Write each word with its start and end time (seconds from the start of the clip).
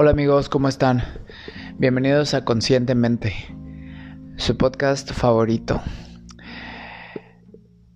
Hola 0.00 0.12
amigos, 0.12 0.48
¿cómo 0.48 0.68
están? 0.68 1.02
Bienvenidos 1.76 2.32
a 2.34 2.44
Conscientemente, 2.44 3.34
su 4.36 4.56
podcast 4.56 5.10
favorito. 5.10 5.82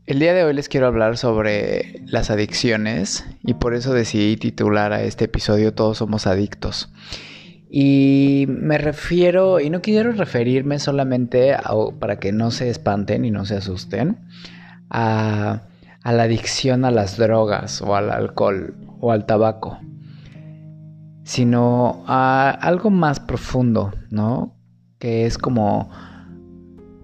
El 0.07 0.19
día 0.19 0.35
de 0.35 0.43
hoy 0.43 0.53
les 0.53 0.69
quiero 0.69 0.89
hablar 0.89 1.17
sobre 1.17 2.03
las 2.07 2.29
adicciones 2.31 3.25
y 3.45 3.55
por 3.55 3.73
eso 3.73 3.95
decidí 3.95 4.37
titular 4.37 4.93
a 4.93 5.05
este 5.05 5.27
episodio 5.27 5.75
Todos 5.75 5.99
somos 5.99 6.27
adictos. 6.27 6.93
Y 7.71 8.47
me 8.49 8.79
refiero, 8.79 9.61
y 9.61 9.71
no 9.71 9.81
quiero 9.81 10.11
referirme 10.11 10.81
solamente 10.81 11.55
para 12.01 12.19
que 12.19 12.33
no 12.33 12.51
se 12.51 12.69
espanten 12.69 13.25
y 13.25 13.31
no 13.31 13.45
se 13.45 13.59
asusten, 13.59 14.27
a, 14.91 15.69
a 16.03 16.13
la 16.13 16.25
adicción 16.25 16.85
a 16.85 16.91
las 16.91 17.17
drogas 17.17 17.81
o 17.81 17.95
al 17.95 18.11
alcohol 18.11 18.75
o 18.99 19.13
al 19.13 19.25
tabaco 19.25 19.79
sino 21.25 22.05
a 22.07 22.51
algo 22.51 22.91
más 22.91 23.21
profundo, 23.21 23.93
¿no? 24.11 24.57
Que 24.99 25.27
es 25.27 25.39
como 25.39 25.91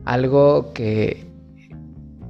algo 0.05 0.73
que, 0.73 1.31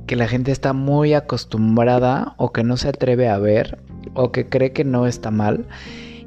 que 0.06 0.16
la 0.16 0.28
gente 0.28 0.52
está 0.52 0.72
muy 0.72 1.14
acostumbrada 1.14 2.34
o 2.36 2.52
que 2.52 2.64
no 2.64 2.76
se 2.76 2.88
atreve 2.88 3.28
a 3.28 3.38
ver 3.38 3.82
o 4.14 4.32
que 4.32 4.48
cree 4.48 4.72
que 4.72 4.84
no 4.84 5.06
está 5.06 5.30
mal 5.30 5.66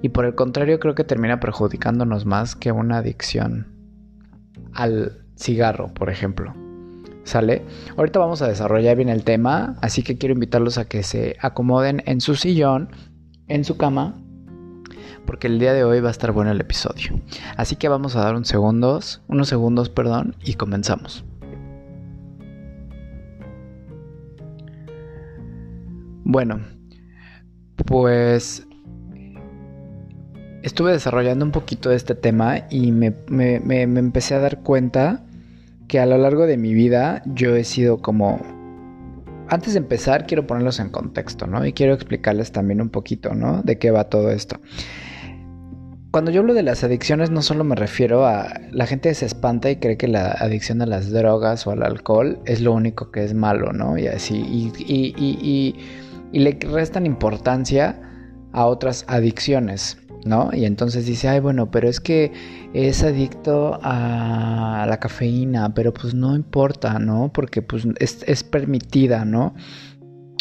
y 0.02 0.10
por 0.10 0.26
el 0.26 0.36
contrario 0.36 0.80
creo 0.80 0.96
que 0.96 1.04
termina 1.04 1.40
perjudicándonos 1.40 2.26
más 2.26 2.56
que 2.56 2.72
una 2.72 2.98
adicción 2.98 3.68
al 4.74 5.26
cigarro, 5.36 5.94
por 5.94 6.10
ejemplo. 6.10 6.54
¿Sale? 7.24 7.64
Ahorita 7.98 8.18
vamos 8.18 8.42
a 8.42 8.48
desarrollar 8.48 8.98
bien 8.98 9.10
el 9.10 9.24
tema, 9.24 9.76
así 9.82 10.02
que 10.02 10.18
quiero 10.18 10.34
invitarlos 10.34 10.80
a 10.80 10.86
que 10.86 11.04
se 11.04 11.38
acomoden 11.40 12.02
en 12.08 12.20
su 12.20 12.36
sillón, 12.36 12.90
en 13.48 13.64
su 13.64 13.78
cama 13.78 14.16
porque 15.26 15.48
el 15.48 15.60
día 15.60 15.74
de 15.74 15.84
hoy 15.84 16.00
va 16.00 16.10
a 16.10 16.12
estar 16.12 16.32
bueno 16.32 16.52
el 16.52 16.62
episodio. 16.62 17.20
Así 17.58 17.76
que 17.76 17.88
vamos 17.88 18.16
a 18.16 18.22
dar 18.22 18.36
unos 18.36 18.48
segundos, 18.48 19.22
unos 19.28 19.48
segundos, 19.48 19.90
perdón, 19.90 20.36
y 20.44 20.56
comenzamos. 20.56 21.24
Bueno, 26.24 26.62
pues 27.86 28.66
estuve 30.64 30.92
desarrollando 30.94 31.44
un 31.44 31.52
poquito 31.52 31.90
de 31.90 31.96
este 31.96 32.16
tema 32.16 32.68
y 32.70 32.92
me, 32.92 33.14
empecé 34.00 34.36
a 34.36 34.40
dar 34.40 34.60
cuenta 34.62 35.24
que 35.88 36.00
a 36.00 36.06
lo 36.06 36.18
largo 36.18 36.46
de 36.46 36.58
mi 36.58 36.74
vida 36.74 37.22
yo 37.26 37.56
he 37.56 37.64
sido 37.64 38.02
como 38.02 38.40
antes 39.50 39.74
de 39.74 39.80
empezar, 39.80 40.28
quiero 40.28 40.48
ponerlos 40.48 40.80
en 40.80 40.90
contexto, 40.90 41.46
¿no? 41.46 41.66
Y 41.66 41.74
quiero 41.74 41.94
explicarles 41.94 42.54
también 42.54 42.80
un 42.80 42.88
poquito, 42.88 43.34
¿no? 43.36 43.62
De 43.64 43.78
qué 43.78 43.92
va 43.92 44.06
todo 44.06 44.32
esto 44.32 44.62
cuando 46.12 46.30
yo 46.30 46.42
hablo 46.42 46.54
de 46.54 46.64
las 46.64 46.84
adicciones 46.84 47.32
no 47.32 47.42
solo 47.42 47.64
me 47.64 47.76
refiero 47.76 48.26
a 48.26 48.60
la 48.72 48.86
gente 48.86 49.14
se 49.14 49.26
espanta 49.26 49.72
y 49.72 49.78
cree 49.78 49.96
que 49.98 50.10
la 50.10 50.32
adicción 50.32 50.82
a 50.82 50.86
las 50.86 51.10
drogas 51.10 51.66
o 51.66 51.72
al 51.72 51.84
alcohol 51.84 52.40
es 52.46 52.60
lo 52.60 52.74
único 52.74 53.12
que 53.12 53.24
es 53.24 53.34
malo, 53.34 53.72
¿no? 53.72 53.98
Y 53.98 54.08
así, 54.08 54.36
y, 54.36 54.74
y, 54.78 55.16
y, 55.18 55.76
y 56.34 56.40
le 56.40 56.58
restan 56.70 57.06
importancia 57.06 58.02
a 58.52 58.66
otras 58.66 59.06
adicciones, 59.08 59.98
¿no? 60.26 60.50
Y 60.52 60.66
entonces 60.66 61.06
dice, 61.06 61.30
ay, 61.30 61.40
bueno, 61.40 61.72
pero 61.72 61.88
es 61.88 62.02
que 62.02 62.34
es 62.74 63.04
adicto 63.04 63.80
a 63.82 64.86
la 64.90 65.00
cafeína, 65.00 65.74
pero 65.74 65.94
pues 65.94 66.14
no 66.14 66.36
importa, 66.36 67.00
¿no? 67.00 67.32
Porque 67.34 67.62
pues 67.62 67.88
es, 68.00 68.24
es 68.28 68.44
permitida, 68.44 69.24
¿no? 69.24 69.56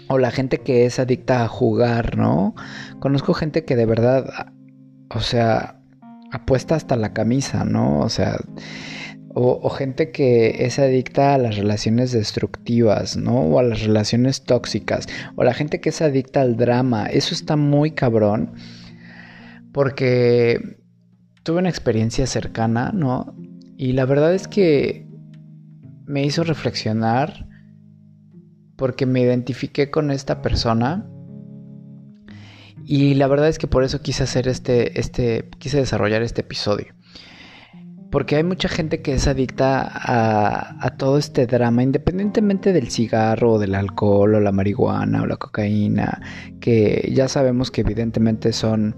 O 0.08 0.18
la 0.18 0.32
gente 0.32 0.58
que 0.58 0.86
es 0.86 0.98
adicta 0.98 1.44
a 1.44 1.48
jugar, 1.48 2.16
¿no? 2.16 2.56
Conozco 2.98 3.34
gente 3.34 3.64
que 3.64 3.76
de 3.76 3.86
verdad 3.86 4.52
o 5.14 5.20
sea, 5.20 5.80
apuesta 6.32 6.74
hasta 6.76 6.96
la 6.96 7.12
camisa, 7.12 7.64
¿no? 7.64 8.00
O 8.00 8.08
sea, 8.08 8.38
o, 9.32 9.68
gente 9.70 10.10
que 10.10 10.64
es 10.64 10.78
adicta 10.78 11.34
a 11.34 11.38
las 11.38 11.56
relaciones 11.56 12.12
destructivas, 12.12 13.16
¿no? 13.16 13.40
O 13.40 13.58
a 13.58 13.62
las 13.62 13.82
relaciones 13.82 14.42
tóxicas, 14.42 15.06
o 15.36 15.44
la 15.44 15.54
gente 15.54 15.80
que 15.80 15.90
es 15.90 16.02
adicta 16.02 16.40
al 16.40 16.56
drama, 16.56 17.06
eso 17.06 17.34
está 17.34 17.56
muy 17.56 17.92
cabrón, 17.92 18.54
porque 19.72 20.78
tuve 21.44 21.58
una 21.58 21.68
experiencia 21.68 22.26
cercana, 22.26 22.90
¿no? 22.92 23.34
Y 23.76 23.92
la 23.92 24.04
verdad 24.04 24.34
es 24.34 24.48
que 24.48 25.06
me 26.06 26.24
hizo 26.24 26.42
reflexionar 26.42 27.46
porque 28.76 29.06
me 29.06 29.20
identifiqué 29.20 29.90
con 29.90 30.10
esta 30.10 30.42
persona 30.42 31.08
y 32.84 33.14
la 33.14 33.26
verdad 33.26 33.48
es 33.48 33.58
que 33.58 33.66
por 33.66 33.84
eso 33.84 34.00
quise 34.02 34.22
hacer 34.22 34.48
este, 34.48 34.98
este, 34.98 35.48
quise 35.58 35.78
desarrollar 35.78 36.22
este 36.22 36.40
episodio. 36.40 36.94
Porque 38.10 38.34
hay 38.34 38.42
mucha 38.42 38.68
gente 38.68 39.02
que 39.02 39.12
es 39.12 39.28
adicta 39.28 39.82
a, 39.82 40.84
a, 40.84 40.96
todo 40.96 41.16
este 41.16 41.46
drama, 41.46 41.84
independientemente 41.84 42.72
del 42.72 42.90
cigarro, 42.90 43.52
o 43.52 43.58
del 43.60 43.76
alcohol, 43.76 44.34
o 44.34 44.40
la 44.40 44.50
marihuana, 44.50 45.22
o 45.22 45.26
la 45.26 45.36
cocaína, 45.36 46.20
que 46.60 47.12
ya 47.14 47.28
sabemos 47.28 47.70
que 47.70 47.82
evidentemente 47.82 48.52
son 48.52 48.96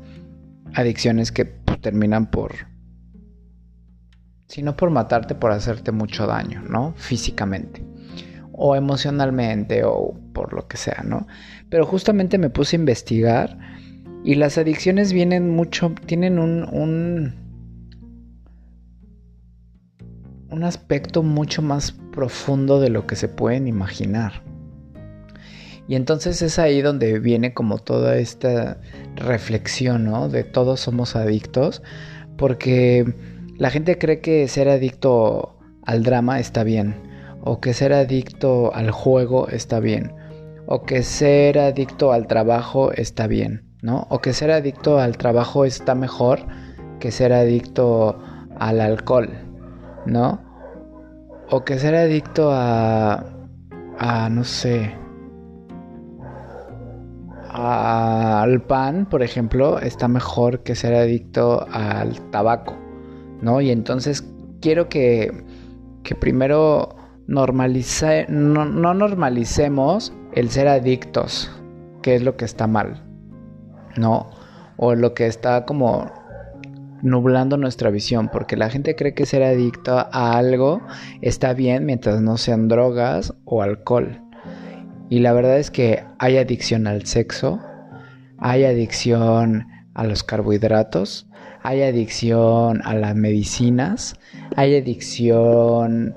adicciones 0.74 1.30
que 1.30 1.44
pues, 1.44 1.78
terminan 1.82 2.30
por, 2.30 2.52
si 4.48 4.62
no 4.62 4.76
por 4.76 4.90
matarte, 4.90 5.34
por 5.34 5.52
hacerte 5.52 5.92
mucho 5.92 6.26
daño, 6.26 6.62
¿no? 6.62 6.94
Físicamente, 6.96 7.84
o 8.52 8.76
emocionalmente, 8.76 9.82
o 9.84 10.14
por 10.32 10.52
lo 10.52 10.66
que 10.68 10.76
sea, 10.76 11.02
¿no? 11.04 11.26
Pero 11.68 11.86
justamente 11.86 12.38
me 12.38 12.50
puse 12.50 12.76
a 12.76 12.80
investigar 12.80 13.58
y 14.24 14.36
las 14.36 14.56
adicciones 14.58 15.12
vienen 15.12 15.50
mucho, 15.50 15.94
tienen 16.06 16.38
un, 16.38 16.64
un, 20.50 20.62
aspecto 20.62 21.24
mucho 21.24 21.60
más 21.60 21.92
profundo 22.12 22.78
de 22.78 22.88
lo 22.88 23.06
que 23.06 23.16
se 23.16 23.26
pueden 23.26 23.66
imaginar. 23.66 24.44
Y 25.88 25.96
entonces 25.96 26.40
es 26.40 26.60
ahí 26.60 26.82
donde 26.82 27.18
viene 27.18 27.52
como 27.52 27.78
toda 27.78 28.16
esta 28.16 28.80
reflexión, 29.16 30.04
¿no? 30.04 30.28
De 30.28 30.44
todos 30.44 30.78
somos 30.78 31.16
adictos, 31.16 31.82
porque 32.36 33.12
la 33.58 33.70
gente 33.70 33.98
cree 33.98 34.20
que 34.20 34.46
ser 34.46 34.68
adicto 34.68 35.58
al 35.84 36.04
drama 36.04 36.38
está 36.38 36.62
bien, 36.62 36.94
o 37.42 37.60
que 37.60 37.74
ser 37.74 37.92
adicto 37.92 38.72
al 38.72 38.92
juego 38.92 39.48
está 39.48 39.80
bien, 39.80 40.12
o 40.66 40.84
que 40.84 41.02
ser 41.02 41.58
adicto 41.58 42.12
al 42.12 42.28
trabajo 42.28 42.92
está 42.92 43.26
bien. 43.26 43.71
¿No? 43.82 44.06
O 44.08 44.20
que 44.20 44.32
ser 44.32 44.50
adicto 44.50 44.98
al 44.98 45.18
trabajo 45.18 45.64
está 45.64 45.94
mejor 45.94 46.46
que 47.00 47.10
ser 47.10 47.32
adicto 47.32 48.18
al 48.58 48.80
alcohol, 48.80 49.28
¿no? 50.06 50.40
O 51.50 51.64
que 51.64 51.78
ser 51.78 51.96
adicto 51.96 52.50
a, 52.52 53.24
a 53.98 54.28
no 54.30 54.44
sé, 54.44 54.94
al 57.50 58.62
pan, 58.62 59.06
por 59.06 59.22
ejemplo, 59.22 59.80
está 59.80 60.06
mejor 60.08 60.62
que 60.62 60.74
ser 60.76 60.94
adicto 60.94 61.66
al 61.70 62.20
tabaco, 62.30 62.76
¿no? 63.42 63.60
Y 63.60 63.70
entonces 63.72 64.24
quiero 64.60 64.88
que, 64.88 65.44
que 66.04 66.14
primero 66.14 66.94
normalice, 67.26 68.26
no 68.28 68.64
normalicemos 68.64 70.14
el 70.34 70.50
ser 70.50 70.68
adictos, 70.68 71.50
que 72.00 72.14
es 72.14 72.22
lo 72.22 72.36
que 72.36 72.44
está 72.44 72.66
mal, 72.66 73.11
¿no? 73.96 74.30
O 74.76 74.94
lo 74.94 75.14
que 75.14 75.26
está 75.26 75.64
como 75.64 76.10
nublando 77.02 77.56
nuestra 77.56 77.90
visión, 77.90 78.28
porque 78.32 78.56
la 78.56 78.70
gente 78.70 78.94
cree 78.94 79.14
que 79.14 79.26
ser 79.26 79.42
adicto 79.42 79.98
a 79.98 80.36
algo 80.36 80.80
está 81.20 81.52
bien 81.52 81.84
mientras 81.84 82.20
no 82.20 82.36
sean 82.36 82.68
drogas 82.68 83.34
o 83.44 83.62
alcohol. 83.62 84.20
Y 85.10 85.18
la 85.18 85.32
verdad 85.32 85.58
es 85.58 85.70
que 85.70 86.04
hay 86.18 86.38
adicción 86.38 86.86
al 86.86 87.04
sexo, 87.04 87.60
hay 88.38 88.64
adicción 88.64 89.66
a 89.94 90.04
los 90.04 90.22
carbohidratos, 90.22 91.26
hay 91.62 91.82
adicción 91.82 92.80
a 92.84 92.94
las 92.94 93.14
medicinas, 93.14 94.14
hay 94.56 94.76
adicción, 94.76 96.16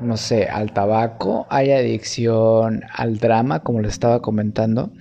no 0.00 0.16
sé, 0.16 0.44
al 0.44 0.72
tabaco, 0.72 1.46
hay 1.50 1.72
adicción 1.72 2.82
al 2.92 3.18
drama, 3.18 3.60
como 3.60 3.80
les 3.80 3.92
estaba 3.92 4.22
comentando. 4.22 4.92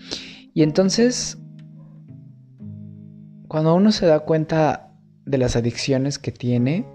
Y 0.54 0.64
entonces 0.64 1.38
cuando 3.56 3.74
uno 3.74 3.94
se 3.94 4.06
da 4.06 4.20
cuenta 4.20 4.90
de 5.24 5.38
las 5.38 5.56
adicciones 5.56 6.20
que 6.20 6.34
tiene, 6.34 6.86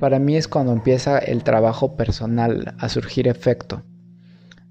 para 0.00 0.18
mí 0.18 0.34
es 0.34 0.48
cuando 0.48 0.72
empieza 0.72 1.16
el 1.16 1.44
trabajo 1.44 1.96
personal 1.96 2.74
a 2.76 2.88
surgir 2.88 3.28
efecto, 3.28 3.84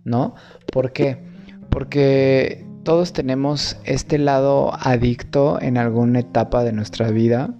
¿no? 0.03 0.35
¿Por 0.73 0.91
qué? 0.91 1.23
Porque 1.69 2.67
todos 2.83 3.13
tenemos 3.13 3.77
este 3.85 4.17
lado 4.17 4.73
adicto 4.77 5.57
en 5.61 5.77
alguna 5.77 6.19
etapa 6.19 6.65
de 6.65 6.73
nuestra 6.73 7.11
vida, 7.11 7.55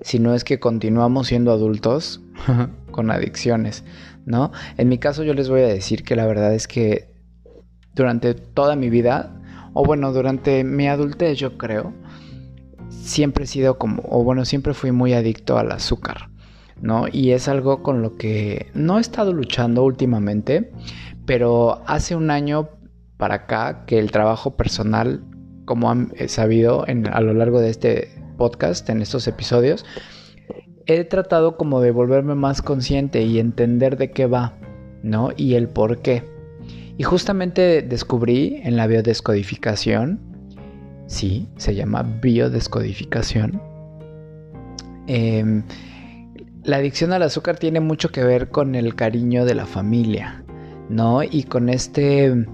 si 0.00 0.18
no 0.18 0.34
es 0.34 0.42
que 0.42 0.58
continuamos 0.58 1.28
siendo 1.28 1.52
adultos 1.52 2.20
con 2.90 3.12
adicciones, 3.12 3.84
¿no? 4.26 4.50
En 4.76 4.88
mi 4.88 4.98
caso 4.98 5.22
yo 5.22 5.34
les 5.34 5.48
voy 5.48 5.60
a 5.60 5.68
decir 5.68 6.02
que 6.02 6.16
la 6.16 6.26
verdad 6.26 6.52
es 6.52 6.66
que 6.66 7.14
durante 7.94 8.34
toda 8.34 8.74
mi 8.74 8.90
vida 8.90 9.38
o 9.74 9.84
bueno, 9.84 10.12
durante 10.12 10.64
mi 10.64 10.88
adultez 10.88 11.38
yo 11.38 11.56
creo, 11.56 11.92
siempre 12.88 13.44
he 13.44 13.46
sido 13.46 13.78
como, 13.78 14.02
o 14.08 14.22
bueno, 14.22 14.44
siempre 14.44 14.74
fui 14.74 14.92
muy 14.92 15.12
adicto 15.12 15.58
al 15.58 15.72
azúcar, 15.72 16.28
¿no? 16.80 17.06
Y 17.10 17.32
es 17.32 17.48
algo 17.48 17.82
con 17.82 18.02
lo 18.02 18.16
que 18.16 18.70
no 18.74 18.98
he 18.98 19.00
estado 19.00 19.32
luchando 19.32 19.84
últimamente, 19.84 20.72
pero 21.26 21.82
hace 21.86 22.14
un 22.14 22.30
año 22.30 22.68
para 23.16 23.36
acá 23.36 23.84
que 23.86 23.98
el 23.98 24.10
trabajo 24.10 24.56
personal, 24.56 25.24
como 25.64 25.90
han 25.90 26.12
sabido 26.26 26.84
en, 26.86 27.06
a 27.06 27.20
lo 27.20 27.34
largo 27.34 27.60
de 27.60 27.70
este 27.70 28.08
podcast, 28.36 28.88
en 28.90 29.00
estos 29.00 29.26
episodios, 29.28 29.84
he 30.86 31.04
tratado 31.04 31.56
como 31.56 31.80
de 31.80 31.92
volverme 31.92 32.34
más 32.34 32.62
consciente 32.62 33.22
y 33.22 33.38
entender 33.38 33.96
de 33.96 34.10
qué 34.10 34.26
va, 34.26 34.54
¿no? 35.02 35.30
Y 35.36 35.54
el 35.54 35.68
por 35.68 36.00
qué. 36.00 36.31
Y 36.98 37.04
justamente 37.04 37.82
descubrí 37.82 38.60
en 38.62 38.76
la 38.76 38.86
biodescodificación, 38.86 40.20
sí, 41.06 41.48
se 41.56 41.74
llama 41.74 42.02
biodescodificación, 42.02 43.60
em, 45.06 45.62
la 46.64 46.76
adicción 46.76 47.12
al 47.12 47.22
azúcar 47.22 47.58
tiene 47.58 47.80
mucho 47.80 48.10
que 48.10 48.22
ver 48.22 48.50
con 48.50 48.74
el 48.74 48.94
cariño 48.94 49.44
de 49.44 49.54
la 49.54 49.66
familia, 49.66 50.44
¿no? 50.88 51.22
Y 51.24 51.42
con 51.44 51.68
este, 51.68 52.46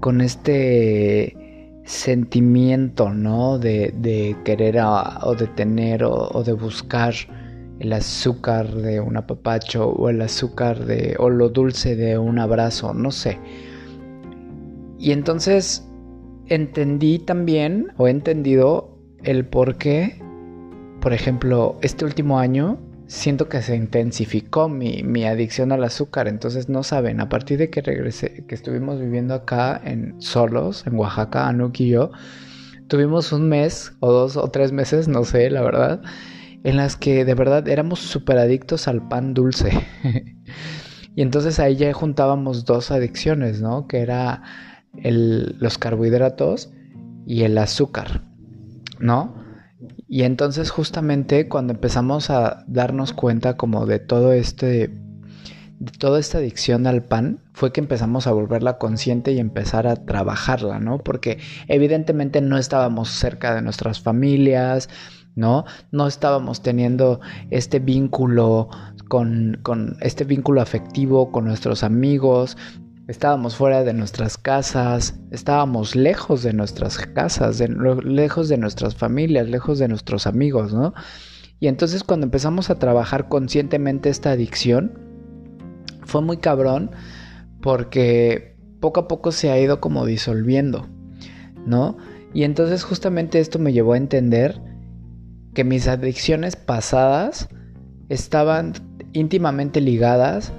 con 0.00 0.22
este 0.22 1.36
sentimiento, 1.84 3.10
¿no? 3.10 3.58
De, 3.58 4.36
querer 4.44 4.78
o 4.80 5.34
de 5.34 5.46
tener 5.48 6.04
o, 6.04 6.42
de 6.44 6.52
buscar 6.52 7.14
el 7.78 7.92
azúcar 7.92 8.72
de 8.72 9.00
un 9.00 9.16
apapacho 9.16 9.88
o 9.90 10.08
el 10.08 10.22
azúcar 10.22 10.84
de 10.86 11.16
o 11.18 11.28
lo 11.28 11.48
dulce 11.48 11.96
de 11.96 12.16
un 12.16 12.38
abrazo, 12.38 12.94
no 12.94 13.10
sé. 13.10 13.38
Y 15.02 15.10
entonces 15.10 15.84
entendí 16.46 17.18
también 17.18 17.88
o 17.96 18.06
he 18.06 18.12
entendido 18.12 18.96
el 19.24 19.44
por 19.44 19.76
qué, 19.76 20.22
por 21.00 21.12
ejemplo, 21.12 21.76
este 21.82 22.04
último 22.04 22.38
año 22.38 22.78
siento 23.08 23.48
que 23.48 23.62
se 23.62 23.74
intensificó 23.74 24.68
mi, 24.68 25.02
mi, 25.02 25.24
adicción 25.24 25.72
al 25.72 25.82
azúcar. 25.82 26.28
Entonces 26.28 26.68
no 26.68 26.84
saben, 26.84 27.20
a 27.20 27.28
partir 27.28 27.58
de 27.58 27.68
que 27.68 27.82
regresé, 27.82 28.44
que 28.46 28.54
estuvimos 28.54 29.00
viviendo 29.00 29.34
acá 29.34 29.80
en 29.84 30.20
solos, 30.20 30.86
en 30.86 30.94
Oaxaca, 30.94 31.48
Anuk 31.48 31.80
y 31.80 31.88
yo, 31.88 32.12
tuvimos 32.86 33.32
un 33.32 33.48
mes 33.48 33.94
o 33.98 34.12
dos 34.12 34.36
o 34.36 34.52
tres 34.52 34.70
meses, 34.70 35.08
no 35.08 35.24
sé, 35.24 35.50
la 35.50 35.62
verdad, 35.62 36.00
en 36.62 36.76
las 36.76 36.94
que 36.94 37.24
de 37.24 37.34
verdad 37.34 37.66
éramos 37.66 37.98
súper 37.98 38.38
adictos 38.38 38.86
al 38.86 39.08
pan 39.08 39.34
dulce. 39.34 39.72
y 41.16 41.22
entonces 41.22 41.58
ahí 41.58 41.74
ya 41.74 41.92
juntábamos 41.92 42.64
dos 42.64 42.92
adicciones, 42.92 43.60
¿no? 43.60 43.88
Que 43.88 43.98
era 43.98 44.44
el, 44.96 45.56
los 45.58 45.78
carbohidratos 45.78 46.70
y 47.26 47.42
el 47.42 47.58
azúcar, 47.58 48.22
¿no? 48.98 49.34
Y 50.08 50.22
entonces 50.22 50.70
justamente 50.70 51.48
cuando 51.48 51.72
empezamos 51.72 52.30
a 52.30 52.64
darnos 52.66 53.12
cuenta 53.12 53.56
como 53.56 53.86
de 53.86 53.98
todo 53.98 54.32
este 54.32 54.90
de 55.78 55.90
toda 55.98 56.20
esta 56.20 56.38
adicción 56.38 56.86
al 56.86 57.02
pan 57.02 57.40
fue 57.54 57.72
que 57.72 57.80
empezamos 57.80 58.28
a 58.28 58.32
volverla 58.32 58.78
consciente 58.78 59.32
y 59.32 59.40
empezar 59.40 59.88
a 59.88 59.96
trabajarla, 59.96 60.78
¿no? 60.78 60.98
Porque 60.98 61.38
evidentemente 61.66 62.40
no 62.40 62.56
estábamos 62.56 63.08
cerca 63.08 63.52
de 63.52 63.62
nuestras 63.62 64.00
familias, 64.00 64.88
¿no? 65.34 65.64
No 65.90 66.06
estábamos 66.06 66.62
teniendo 66.62 67.20
este 67.50 67.80
vínculo 67.80 68.68
con, 69.08 69.58
con 69.62 69.96
este 70.00 70.22
vínculo 70.22 70.60
afectivo 70.60 71.32
con 71.32 71.46
nuestros 71.46 71.82
amigos, 71.82 72.56
Estábamos 73.12 73.56
fuera 73.56 73.84
de 73.84 73.92
nuestras 73.92 74.38
casas, 74.38 75.20
estábamos 75.30 75.94
lejos 75.94 76.42
de 76.42 76.54
nuestras 76.54 76.96
casas, 76.96 77.60
lejos 77.60 78.48
de 78.48 78.56
nuestras 78.56 78.96
familias, 78.96 79.50
lejos 79.50 79.78
de 79.78 79.86
nuestros 79.86 80.26
amigos, 80.26 80.72
¿no? 80.72 80.94
Y 81.60 81.68
entonces 81.68 82.04
cuando 82.04 82.24
empezamos 82.24 82.70
a 82.70 82.78
trabajar 82.78 83.28
conscientemente 83.28 84.08
esta 84.08 84.30
adicción, 84.30 84.98
fue 86.06 86.22
muy 86.22 86.38
cabrón 86.38 86.90
porque 87.60 88.56
poco 88.80 89.00
a 89.00 89.08
poco 89.08 89.30
se 89.30 89.50
ha 89.50 89.60
ido 89.60 89.78
como 89.78 90.06
disolviendo, 90.06 90.88
¿no? 91.66 91.98
Y 92.32 92.44
entonces 92.44 92.82
justamente 92.82 93.40
esto 93.40 93.58
me 93.58 93.74
llevó 93.74 93.92
a 93.92 93.98
entender 93.98 94.58
que 95.52 95.64
mis 95.64 95.86
adicciones 95.86 96.56
pasadas 96.56 97.50
estaban 98.08 98.72
íntimamente 99.12 99.82
ligadas 99.82 100.50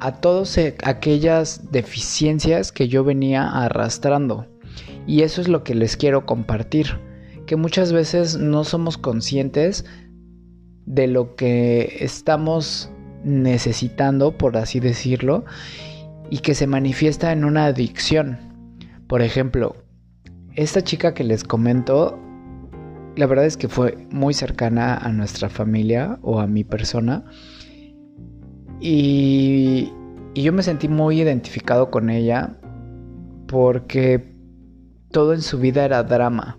a 0.00 0.20
todas 0.20 0.58
aquellas 0.84 1.70
deficiencias 1.70 2.72
que 2.72 2.88
yo 2.88 3.04
venía 3.04 3.48
arrastrando. 3.48 4.46
Y 5.06 5.22
eso 5.22 5.40
es 5.40 5.48
lo 5.48 5.64
que 5.64 5.74
les 5.74 5.96
quiero 5.96 6.26
compartir, 6.26 6.98
que 7.46 7.56
muchas 7.56 7.92
veces 7.92 8.36
no 8.36 8.64
somos 8.64 8.98
conscientes 8.98 9.84
de 10.84 11.06
lo 11.06 11.34
que 11.36 11.98
estamos 12.00 12.90
necesitando, 13.24 14.36
por 14.36 14.56
así 14.56 14.80
decirlo, 14.80 15.44
y 16.30 16.38
que 16.38 16.54
se 16.54 16.66
manifiesta 16.66 17.32
en 17.32 17.44
una 17.44 17.66
adicción. 17.66 18.38
Por 19.06 19.22
ejemplo, 19.22 19.76
esta 20.54 20.82
chica 20.82 21.14
que 21.14 21.24
les 21.24 21.44
comento, 21.44 22.18
la 23.16 23.26
verdad 23.26 23.46
es 23.46 23.56
que 23.56 23.68
fue 23.68 23.96
muy 24.10 24.34
cercana 24.34 24.96
a 24.96 25.12
nuestra 25.12 25.48
familia 25.48 26.18
o 26.22 26.40
a 26.40 26.46
mi 26.46 26.64
persona. 26.64 27.24
Y, 28.80 29.92
yo 30.34 30.52
me 30.52 30.62
sentí 30.62 30.86
muy 30.88 31.20
identificado 31.20 31.90
con 31.90 32.10
ella 32.10 32.58
porque 33.46 34.34
todo 35.10 35.32
en 35.32 35.40
su 35.40 35.58
vida 35.58 35.84
era 35.84 36.02
drama. 36.02 36.58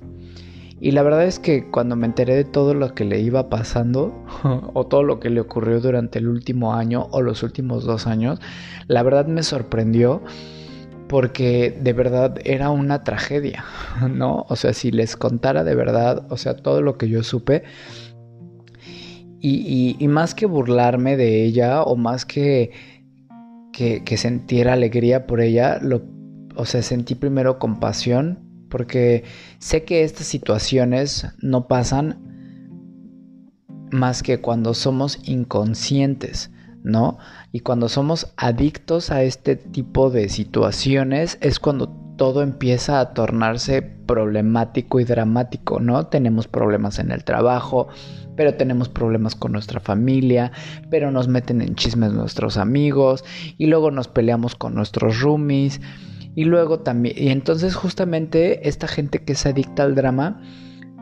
Y 0.80 0.92
la 0.92 1.04
verdad 1.04 1.26
es 1.26 1.40
que 1.40 1.70
cuando 1.70 1.96
me 1.96 2.06
enteré 2.06 2.36
de 2.36 2.44
todo 2.44 2.74
lo 2.74 2.94
que 2.94 3.04
le 3.04 3.20
iba 3.20 3.50
pasando, 3.50 4.14
o 4.74 4.88
todo 4.88 5.04
lo 5.04 5.20
que 5.20 5.30
le 5.30 5.42
ocurrió 5.42 5.80
durante 5.80 6.20
el 6.20 6.28
último 6.28 6.74
año 6.74 7.08
o 7.12 7.22
los 7.22 7.44
últimos 7.44 7.84
dos 7.84 8.08
años, 8.08 8.40
la 8.88 9.04
verdad 9.04 9.28
me 9.28 9.44
sorprendió 9.44 10.22
porque 11.08 11.78
de 11.82 11.94
verdad 11.94 12.36
era 12.44 12.70
una 12.70 13.04
tragedia, 13.04 13.64
¿no? 14.10 14.46
O 14.50 14.56
sea, 14.56 14.74
si 14.74 14.92
les 14.92 15.16
contara 15.16 15.64
de 15.64 15.76
verdad, 15.76 16.26
o 16.30 16.38
sea, 16.38 16.56
todo 16.56 16.82
lo 16.82 16.98
que 16.98 17.10
yo 17.10 17.24
supe, 17.24 17.64
y, 19.40 20.08
más 20.08 20.34
que 20.36 20.46
burlarme 20.46 21.18
de 21.18 21.44
ella 21.44 21.84
o 21.84 21.96
más 21.96 22.26
que, 22.26 22.72
que, 23.72 24.04
que 24.04 24.70
alegría 24.70 25.28
por 25.28 25.42
ella, 25.42 25.80
o 26.56 26.66
sea, 26.66 26.82
sentí 26.82 27.16
primero 27.16 27.60
compasión 27.60 28.40
porque 28.70 29.24
sé 29.60 29.84
que 29.84 30.04
estas 30.04 30.28
situaciones 30.28 31.28
no 31.40 31.68
pasan 31.68 32.20
más 33.92 34.24
que 34.24 34.42
cuando 34.42 34.74
somos 34.74 35.20
inconscientes, 35.24 36.52
¿no? 36.84 37.18
Y 37.52 37.62
cuando 37.62 37.90
somos 37.90 38.34
adictos 38.38 39.12
a 39.12 39.24
este 39.24 39.56
tipo 39.56 40.10
de 40.10 40.30
situaciones 40.30 41.38
es 41.42 41.60
cuando 41.60 41.90
todo 42.18 42.42
empieza 42.42 43.00
a 43.00 43.14
tornarse 43.14 43.82
problemático 43.82 45.00
y 45.00 45.06
dramático, 45.06 45.80
¿no? 45.80 46.08
Tenemos 46.08 46.48
problemas 46.48 47.00
en 47.00 47.12
el 47.12 47.24
trabajo, 47.24 47.88
pero 48.38 48.54
tenemos 48.54 48.88
problemas 48.88 49.36
con 49.36 49.52
nuestra 49.52 49.82
familia, 49.82 50.54
pero 50.90 51.12
nos 51.12 51.28
meten 51.28 51.62
en 51.62 51.76
chismes 51.76 52.14
nuestros 52.14 52.56
amigos 52.56 53.26
y 53.58 53.66
luego 53.66 53.92
nos 53.92 54.08
peleamos 54.08 54.56
con 54.56 54.76
nuestros 54.76 55.20
roomies 55.20 55.82
y 56.36 56.46
luego 56.46 56.80
también 56.80 57.16
y 57.18 57.30
entonces 57.30 57.76
justamente 57.76 58.70
esta 58.70 58.88
gente 58.88 59.24
que 59.24 59.34
es 59.34 59.46
adicta 59.46 59.84
al 59.84 59.96
drama 59.96 60.42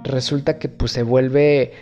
resulta 0.04 0.58
que 0.58 0.70
pues 0.70 0.94
se 0.94 1.04
vuelve 1.04 1.74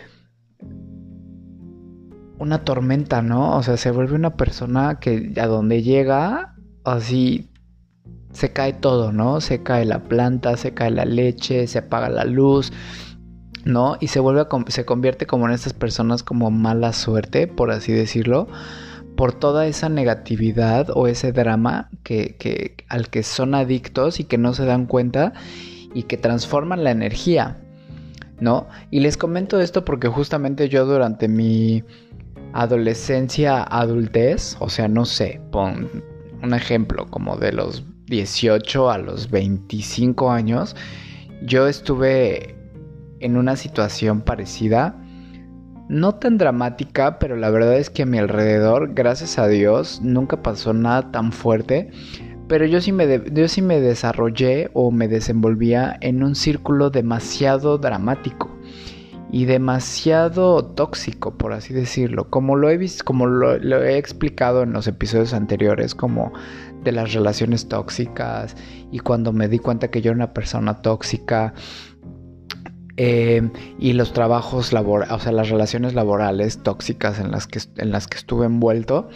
una 2.38 2.64
tormenta, 2.64 3.22
¿no? 3.22 3.56
O 3.56 3.62
sea, 3.62 3.76
se 3.76 3.90
vuelve 3.92 4.14
una 4.16 4.36
persona 4.36 4.98
que 5.00 5.32
a 5.40 5.46
donde 5.46 5.82
llega 5.82 6.56
así 6.84 7.50
se 8.32 8.52
cae 8.52 8.72
todo, 8.72 9.12
¿no? 9.12 9.40
Se 9.40 9.62
cae 9.62 9.84
la 9.84 10.02
planta, 10.02 10.56
se 10.56 10.74
cae 10.74 10.90
la 10.90 11.04
leche, 11.04 11.68
se 11.68 11.78
apaga 11.78 12.08
la 12.08 12.24
luz, 12.24 12.72
¿no? 13.64 13.96
Y 14.00 14.08
se 14.08 14.20
vuelve 14.20 14.42
a, 14.42 14.48
se 14.68 14.84
convierte 14.84 15.26
como 15.26 15.46
en 15.46 15.54
estas 15.54 15.72
personas 15.72 16.22
como 16.22 16.50
mala 16.50 16.92
suerte, 16.92 17.46
por 17.46 17.70
así 17.70 17.92
decirlo, 17.92 18.48
por 19.16 19.32
toda 19.32 19.66
esa 19.66 19.88
negatividad 19.88 20.88
o 20.94 21.06
ese 21.06 21.32
drama 21.32 21.88
que, 22.02 22.36
que, 22.38 22.74
al 22.88 23.08
que 23.08 23.22
son 23.22 23.54
adictos 23.54 24.20
y 24.20 24.24
que 24.24 24.38
no 24.38 24.54
se 24.54 24.64
dan 24.64 24.86
cuenta 24.86 25.32
y 25.94 26.04
que 26.04 26.16
transforman 26.16 26.84
la 26.84 26.90
energía, 26.90 27.56
¿no? 28.40 28.66
Y 28.90 29.00
les 29.00 29.16
comento 29.16 29.60
esto 29.60 29.84
porque 29.84 30.08
justamente 30.08 30.68
yo 30.68 30.84
durante 30.84 31.28
mi 31.28 31.84
adolescencia, 32.52 33.62
adultez, 33.62 34.56
o 34.60 34.68
sea, 34.68 34.88
no 34.88 35.04
sé, 35.04 35.40
pon 35.50 35.90
un 36.42 36.54
ejemplo 36.54 37.06
como 37.10 37.36
de 37.36 37.52
los 37.52 37.84
18 38.06 38.90
a 38.90 38.98
los 38.98 39.30
25 39.30 40.30
años, 40.30 40.76
yo 41.42 41.66
estuve 41.66 42.54
en 43.24 43.38
una 43.38 43.56
situación 43.56 44.20
parecida. 44.20 44.94
No 45.88 46.14
tan 46.14 46.38
dramática, 46.38 47.18
pero 47.18 47.36
la 47.36 47.50
verdad 47.50 47.76
es 47.76 47.88
que 47.90 48.02
a 48.02 48.06
mi 48.06 48.18
alrededor, 48.18 48.92
gracias 48.94 49.38
a 49.38 49.48
Dios, 49.48 50.00
nunca 50.02 50.42
pasó 50.42 50.72
nada 50.74 51.10
tan 51.10 51.32
fuerte. 51.32 51.90
Pero 52.48 52.66
yo 52.66 52.80
sí 52.82 52.92
me, 52.92 53.22
yo 53.32 53.48
sí 53.48 53.62
me 53.62 53.80
desarrollé 53.80 54.70
o 54.74 54.90
me 54.90 55.08
desenvolvía 55.08 55.96
en 56.02 56.22
un 56.22 56.34
círculo 56.34 56.90
demasiado 56.90 57.78
dramático. 57.78 58.50
y 59.32 59.46
demasiado 59.46 60.64
tóxico, 60.64 61.36
por 61.36 61.54
así 61.54 61.74
decirlo. 61.74 62.30
Como 62.30 62.54
lo 62.54 62.70
he 62.70 62.76
visto, 62.76 63.04
como 63.04 63.26
lo, 63.26 63.56
he 63.82 63.98
explicado 63.98 64.62
en 64.62 64.72
los 64.72 64.86
episodios 64.86 65.34
anteriores, 65.34 65.92
como 65.96 66.32
de 66.84 66.92
las 66.92 67.14
relaciones 67.14 67.66
tóxicas 67.68 68.54
y 68.92 69.00
cuando 69.00 69.32
me 69.32 69.48
di 69.48 69.58
cuenta 69.58 69.88
que 69.88 70.02
yo 70.02 70.12
era 70.12 70.16
una 70.16 70.32
persona 70.34 70.82
tóxica. 70.82 71.54
Eh, 72.96 73.50
y 73.78 73.94
los 73.94 74.12
trabajos 74.12 74.72
laborales, 74.72 75.12
o 75.12 75.18
sea, 75.18 75.32
las 75.32 75.48
relaciones 75.48 75.94
laborales 75.94 76.62
tóxicas 76.62 77.18
en 77.18 77.32
las 77.32 77.48
que, 77.48 77.60
en 77.78 77.90
las 77.90 78.06
que 78.06 78.18
estuve 78.18 78.46
envuelto 78.46 79.08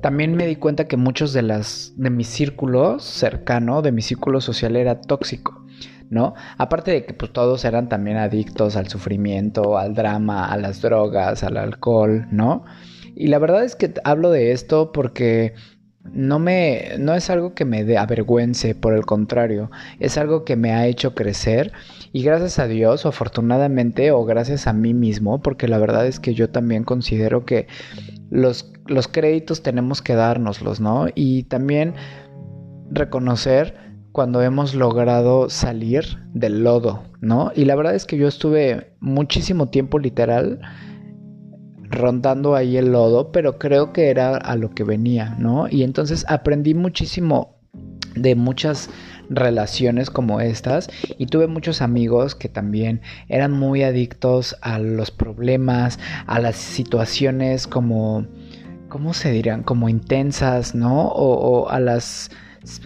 también 0.00 0.36
me 0.36 0.46
di 0.46 0.56
cuenta 0.56 0.86
que 0.86 0.96
muchos 0.96 1.32
de 1.32 1.42
las 1.42 1.92
de 1.96 2.10
mi 2.10 2.24
círculo 2.24 2.98
cercano, 2.98 3.82
de 3.82 3.92
mi 3.92 4.02
círculo 4.02 4.40
social 4.40 4.76
era 4.76 5.00
tóxico, 5.00 5.64
¿no? 6.10 6.34
Aparte 6.58 6.90
de 6.90 7.06
que 7.06 7.14
pues 7.14 7.32
todos 7.32 7.64
eran 7.64 7.88
también 7.88 8.16
adictos 8.16 8.76
al 8.76 8.88
sufrimiento, 8.88 9.78
al 9.78 9.94
drama, 9.94 10.52
a 10.52 10.56
las 10.58 10.82
drogas, 10.82 11.42
al 11.42 11.56
alcohol, 11.56 12.26
¿no? 12.30 12.64
Y 13.14 13.28
la 13.28 13.38
verdad 13.38 13.64
es 13.64 13.76
que 13.76 13.94
hablo 14.04 14.30
de 14.30 14.52
esto 14.52 14.92
porque 14.92 15.54
no 16.12 16.38
me 16.38 16.92
no 16.98 17.14
es 17.14 17.30
algo 17.30 17.54
que 17.54 17.64
me 17.64 17.84
dé 17.84 17.98
avergüence, 17.98 18.74
por 18.74 18.94
el 18.94 19.06
contrario, 19.06 19.70
es 20.00 20.18
algo 20.18 20.44
que 20.44 20.56
me 20.56 20.72
ha 20.72 20.86
hecho 20.86 21.14
crecer 21.14 21.72
y 22.12 22.22
gracias 22.22 22.58
a 22.58 22.66
Dios, 22.66 23.04
o 23.04 23.08
afortunadamente 23.08 24.10
o 24.10 24.24
gracias 24.24 24.66
a 24.66 24.72
mí 24.72 24.94
mismo, 24.94 25.40
porque 25.42 25.68
la 25.68 25.78
verdad 25.78 26.06
es 26.06 26.20
que 26.20 26.34
yo 26.34 26.50
también 26.50 26.84
considero 26.84 27.44
que 27.44 27.66
los, 28.30 28.72
los 28.86 29.08
créditos 29.08 29.62
tenemos 29.62 30.02
que 30.02 30.14
dárnoslos, 30.14 30.80
¿no? 30.80 31.06
Y 31.14 31.44
también 31.44 31.94
reconocer 32.90 33.74
cuando 34.12 34.40
hemos 34.42 34.74
logrado 34.74 35.50
salir 35.50 36.18
del 36.32 36.64
lodo, 36.64 37.02
¿no? 37.20 37.52
Y 37.54 37.66
la 37.66 37.74
verdad 37.74 37.94
es 37.94 38.06
que 38.06 38.16
yo 38.16 38.28
estuve 38.28 38.92
muchísimo 39.00 39.68
tiempo 39.68 39.98
literal 39.98 40.60
rondando 41.90 42.54
ahí 42.54 42.76
el 42.76 42.92
lodo, 42.92 43.32
pero 43.32 43.58
creo 43.58 43.92
que 43.92 44.10
era 44.10 44.36
a 44.36 44.56
lo 44.56 44.70
que 44.70 44.84
venía, 44.84 45.36
¿no? 45.38 45.68
Y 45.68 45.82
entonces 45.82 46.24
aprendí 46.28 46.74
muchísimo 46.74 47.56
de 48.14 48.34
muchas 48.34 48.88
relaciones 49.28 50.10
como 50.10 50.40
estas 50.40 50.88
y 51.18 51.26
tuve 51.26 51.46
muchos 51.46 51.82
amigos 51.82 52.34
que 52.34 52.48
también 52.48 53.02
eran 53.28 53.52
muy 53.52 53.82
adictos 53.82 54.56
a 54.62 54.78
los 54.78 55.10
problemas, 55.10 55.98
a 56.26 56.40
las 56.40 56.56
situaciones 56.56 57.66
como, 57.66 58.26
¿cómo 58.88 59.14
se 59.14 59.32
dirán? 59.32 59.62
Como 59.62 59.88
intensas, 59.88 60.74
¿no? 60.74 61.08
O, 61.08 61.64
o 61.64 61.68
a 61.68 61.80
las, 61.80 62.30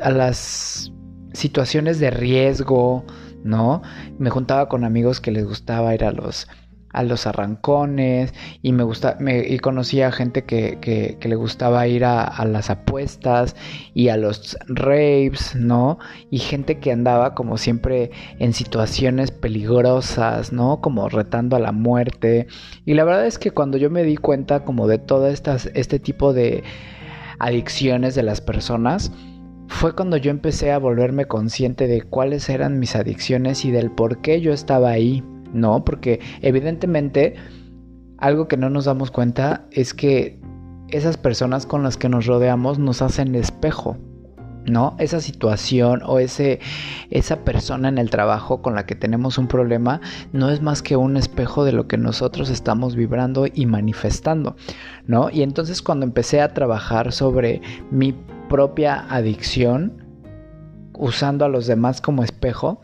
a 0.02 0.10
las 0.10 0.92
situaciones 1.32 2.00
de 2.00 2.10
riesgo, 2.10 3.04
¿no? 3.44 3.82
Me 4.18 4.30
juntaba 4.30 4.68
con 4.68 4.84
amigos 4.84 5.20
que 5.20 5.30
les 5.30 5.46
gustaba 5.46 5.94
ir 5.94 6.04
a 6.04 6.12
los 6.12 6.48
a 6.92 7.02
los 7.02 7.26
arrancones 7.26 8.34
y 8.62 8.72
me 8.72 8.82
gusta 8.82 9.16
me, 9.20 9.46
y 9.46 9.58
conocía 9.58 10.10
gente 10.12 10.44
que, 10.44 10.78
que, 10.80 11.28
le 11.28 11.36
gustaba 11.36 11.86
ir 11.86 12.04
a, 12.04 12.44
las 12.44 12.70
apuestas 12.70 13.54
y 13.94 14.08
a 14.08 14.16
los 14.16 14.58
raves, 14.66 15.54
¿no? 15.54 15.98
Y 16.30 16.38
gente 16.38 16.78
que 16.78 16.90
andaba 16.90 17.34
como 17.34 17.58
siempre 17.58 18.10
en 18.38 18.52
situaciones 18.52 19.30
peligrosas, 19.30 20.52
¿no? 20.52 20.80
Como 20.80 21.08
retando 21.08 21.56
a 21.56 21.60
la 21.60 21.72
muerte. 21.72 22.48
Y 22.84 22.94
la 22.94 23.04
verdad 23.04 23.26
es 23.26 23.38
que 23.38 23.52
cuando 23.52 23.78
yo 23.78 23.90
me 23.90 24.02
di 24.02 24.16
cuenta 24.16 24.64
como 24.64 24.88
de 24.88 24.98
todas 24.98 25.32
estas, 25.32 25.70
este 25.74 26.00
tipo 26.00 26.32
de 26.32 26.64
adicciones 27.38 28.14
de 28.14 28.24
las 28.24 28.40
personas, 28.40 29.12
fue 29.68 29.94
cuando 29.94 30.16
yo 30.16 30.30
empecé 30.30 30.72
a 30.72 30.78
volverme 30.78 31.26
consciente 31.26 31.86
de 31.86 32.02
cuáles 32.02 32.48
eran 32.48 32.78
mis 32.80 32.96
adicciones 32.96 33.64
y 33.64 33.70
del 33.70 33.90
por 33.90 34.20
qué 34.20 34.40
yo 34.40 34.52
estaba 34.52 34.90
ahí, 34.90 35.22
¿no? 35.52 35.84
Porque 35.84 36.20
evidentemente 36.42 37.34
algo 38.18 38.48
que 38.48 38.56
no 38.56 38.70
nos 38.70 38.84
damos 38.84 39.10
cuenta 39.10 39.66
es 39.70 39.94
que 39.94 40.40
esas 40.88 41.16
personas 41.16 41.66
con 41.66 41.82
las 41.82 41.96
que 41.96 42.08
nos 42.08 42.26
rodeamos 42.26 42.78
nos 42.78 43.02
hacen 43.02 43.34
espejo, 43.34 43.96
¿no? 44.66 44.94
Esa 44.98 45.20
situación 45.20 46.02
o 46.04 46.18
ese, 46.18 46.60
esa 47.10 47.44
persona 47.44 47.88
en 47.88 47.98
el 47.98 48.10
trabajo 48.10 48.60
con 48.60 48.74
la 48.74 48.86
que 48.86 48.94
tenemos 48.94 49.38
un 49.38 49.46
problema 49.46 50.00
no 50.32 50.50
es 50.50 50.60
más 50.60 50.82
que 50.82 50.96
un 50.96 51.16
espejo 51.16 51.64
de 51.64 51.72
lo 51.72 51.86
que 51.86 51.96
nosotros 51.96 52.50
estamos 52.50 52.96
vibrando 52.96 53.46
y 53.52 53.66
manifestando, 53.66 54.56
¿no? 55.06 55.30
Y 55.30 55.42
entonces 55.42 55.80
cuando 55.82 56.04
empecé 56.04 56.40
a 56.40 56.52
trabajar 56.52 57.12
sobre 57.12 57.62
mi 57.90 58.14
propia 58.48 59.06
adicción, 59.08 59.99
usando 61.00 61.44
a 61.44 61.48
los 61.48 61.66
demás 61.66 62.00
como 62.00 62.22
espejo, 62.22 62.80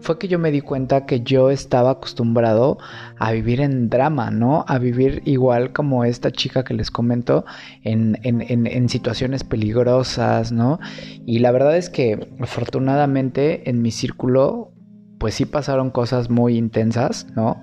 fue 0.00 0.18
que 0.18 0.28
yo 0.28 0.38
me 0.38 0.50
di 0.50 0.60
cuenta 0.60 1.06
que 1.06 1.20
yo 1.20 1.50
estaba 1.50 1.90
acostumbrado 1.90 2.78
a 3.18 3.32
vivir 3.32 3.60
en 3.60 3.90
drama, 3.90 4.30
¿no? 4.30 4.64
A 4.66 4.78
vivir 4.78 5.22
igual 5.26 5.72
como 5.72 6.04
esta 6.04 6.30
chica 6.30 6.64
que 6.64 6.74
les 6.74 6.90
comento 6.90 7.44
en, 7.82 8.18
en, 8.22 8.88
situaciones 8.88 9.44
peligrosas, 9.44 10.52
¿no? 10.52 10.80
Y 11.26 11.40
la 11.40 11.52
verdad 11.52 11.76
es 11.76 11.90
que 11.90 12.28
afortunadamente 12.40 13.68
en 13.68 13.82
mi 13.82 13.90
círculo 13.90 14.72
pues 15.18 15.34
sí 15.34 15.44
pasaron 15.44 15.90
cosas 15.90 16.30
muy 16.30 16.56
intensas, 16.56 17.26
¿no? 17.36 17.62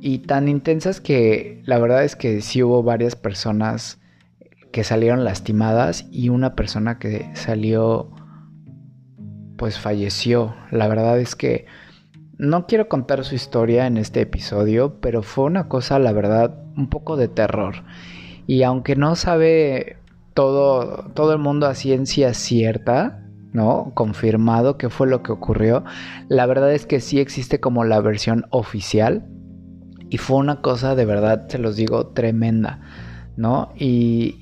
Y 0.00 0.18
tan 0.18 0.48
intensas 0.48 1.00
que 1.00 1.62
la 1.64 1.78
verdad 1.78 2.04
es 2.04 2.14
que 2.14 2.42
sí 2.42 2.62
hubo 2.62 2.82
varias 2.82 3.16
personas 3.16 4.01
que 4.72 4.84
salieron 4.84 5.24
lastimadas 5.24 6.06
y 6.10 6.30
una 6.30 6.54
persona 6.54 6.98
que 6.98 7.30
salió 7.34 8.10
pues 9.56 9.78
falleció. 9.78 10.56
La 10.72 10.88
verdad 10.88 11.20
es 11.20 11.36
que 11.36 11.66
no 12.36 12.66
quiero 12.66 12.88
contar 12.88 13.24
su 13.24 13.36
historia 13.36 13.86
en 13.86 13.96
este 13.96 14.22
episodio, 14.22 14.98
pero 15.00 15.22
fue 15.22 15.44
una 15.44 15.68
cosa, 15.68 16.00
la 16.00 16.12
verdad, 16.12 16.58
un 16.76 16.88
poco 16.88 17.16
de 17.16 17.28
terror. 17.28 17.84
Y 18.48 18.64
aunque 18.64 18.96
no 18.96 19.14
sabe 19.14 19.98
todo, 20.34 21.10
todo 21.14 21.32
el 21.32 21.38
mundo 21.38 21.66
a 21.66 21.76
ciencia 21.76 22.34
cierta, 22.34 23.22
¿no? 23.52 23.92
Confirmado 23.94 24.78
que 24.78 24.90
fue 24.90 25.06
lo 25.06 25.22
que 25.22 25.30
ocurrió, 25.30 25.84
la 26.28 26.46
verdad 26.46 26.72
es 26.72 26.86
que 26.86 27.00
sí 27.00 27.20
existe 27.20 27.60
como 27.60 27.84
la 27.84 28.00
versión 28.00 28.46
oficial. 28.50 29.28
Y 30.10 30.18
fue 30.18 30.38
una 30.38 30.60
cosa 30.60 30.94
de 30.94 31.04
verdad, 31.04 31.48
se 31.48 31.58
los 31.58 31.76
digo, 31.76 32.08
tremenda, 32.08 32.80
¿no? 33.36 33.72
Y, 33.76 34.41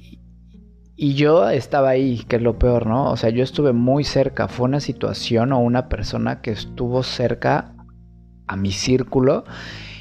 y 1.03 1.15
yo 1.15 1.49
estaba 1.49 1.89
ahí, 1.89 2.27
que 2.29 2.37
es 2.37 2.43
lo 2.43 2.59
peor, 2.59 2.87
¿no? 2.87 3.11
O 3.11 3.17
sea, 3.17 3.31
yo 3.31 3.43
estuve 3.43 3.73
muy 3.73 4.05
cerca. 4.05 4.49
Fue 4.49 4.67
una 4.67 4.81
situación 4.81 5.51
o 5.51 5.59
una 5.59 5.89
persona 5.89 6.43
que 6.43 6.51
estuvo 6.51 7.03
cerca 7.03 7.73
a 8.47 8.57
mi 8.57 8.71
círculo. 8.71 9.45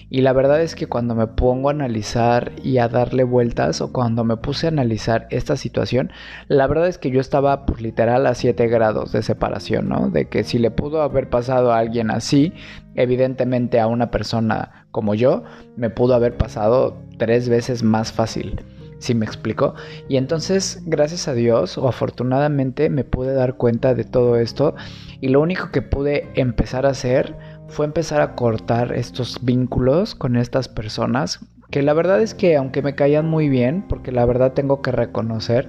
Y 0.10 0.20
la 0.20 0.34
verdad 0.34 0.62
es 0.62 0.76
que 0.76 0.88
cuando 0.88 1.16
me 1.16 1.28
pongo 1.28 1.70
a 1.70 1.72
analizar 1.72 2.52
y 2.66 2.80
a 2.80 2.90
darle 2.90 3.24
vueltas 3.24 3.80
o 3.80 3.94
cuando 3.94 4.26
me 4.26 4.36
puse 4.36 4.68
a 4.68 4.72
analizar 4.72 5.26
esta 5.30 5.56
situación, 5.56 6.12
la 6.50 6.68
verdad 6.68 6.90
es 6.90 6.98
que 6.98 7.12
yo 7.12 7.22
estaba 7.22 7.66
pues, 7.66 7.80
literal 7.80 8.28
a 8.28 8.36
7 8.36 8.68
grados 8.68 9.14
de 9.14 9.24
separación, 9.24 9.88
¿no? 9.88 10.10
De 10.10 10.28
que 10.28 10.44
si 10.44 10.60
le 10.60 10.70
pudo 10.70 11.02
haber 11.02 11.30
pasado 11.30 11.72
a 11.72 11.80
alguien 11.80 12.12
así, 12.12 12.52
evidentemente 12.96 13.80
a 13.80 13.88
una 13.88 14.12
persona 14.12 14.86
como 14.92 15.16
yo, 15.16 15.46
me 15.78 15.90
pudo 15.90 16.14
haber 16.14 16.36
pasado 16.36 17.02
tres 17.18 17.48
veces 17.48 17.84
más 17.84 18.12
fácil. 18.12 18.60
¿Sí 19.00 19.16
me 19.16 19.26
explico? 19.26 19.76
Y 20.08 20.18
entonces, 20.18 20.82
gracias 20.86 21.28
a 21.28 21.34
Dios 21.34 21.78
o 21.78 21.88
afortunadamente 21.88 22.90
me 22.90 23.04
pude 23.04 23.34
dar 23.34 23.56
cuenta 23.56 23.96
de 23.96 24.04
todo 24.04 24.38
esto 24.38 24.76
y 25.22 25.30
lo 25.30 25.42
único 25.42 25.72
que 25.72 25.82
pude 25.82 26.30
empezar 26.36 26.86
a 26.86 26.90
hacer 26.90 27.36
fue 27.68 27.86
empezar 27.86 28.22
a 28.22 28.36
cortar 28.36 28.94
estos 28.94 29.44
vínculos 29.44 30.16
con 30.16 30.36
estas 30.36 30.68
personas 30.68 31.40
que 31.72 31.84
la 31.84 31.94
verdad 31.94 32.22
es 32.22 32.34
que 32.34 32.56
aunque 32.56 32.82
me 32.82 32.96
caían 32.96 33.28
muy 33.28 33.48
bien, 33.48 33.86
porque 33.88 34.12
la 34.12 34.26
verdad 34.26 34.54
tengo 34.54 34.82
que 34.82 34.92
reconocer 34.92 35.68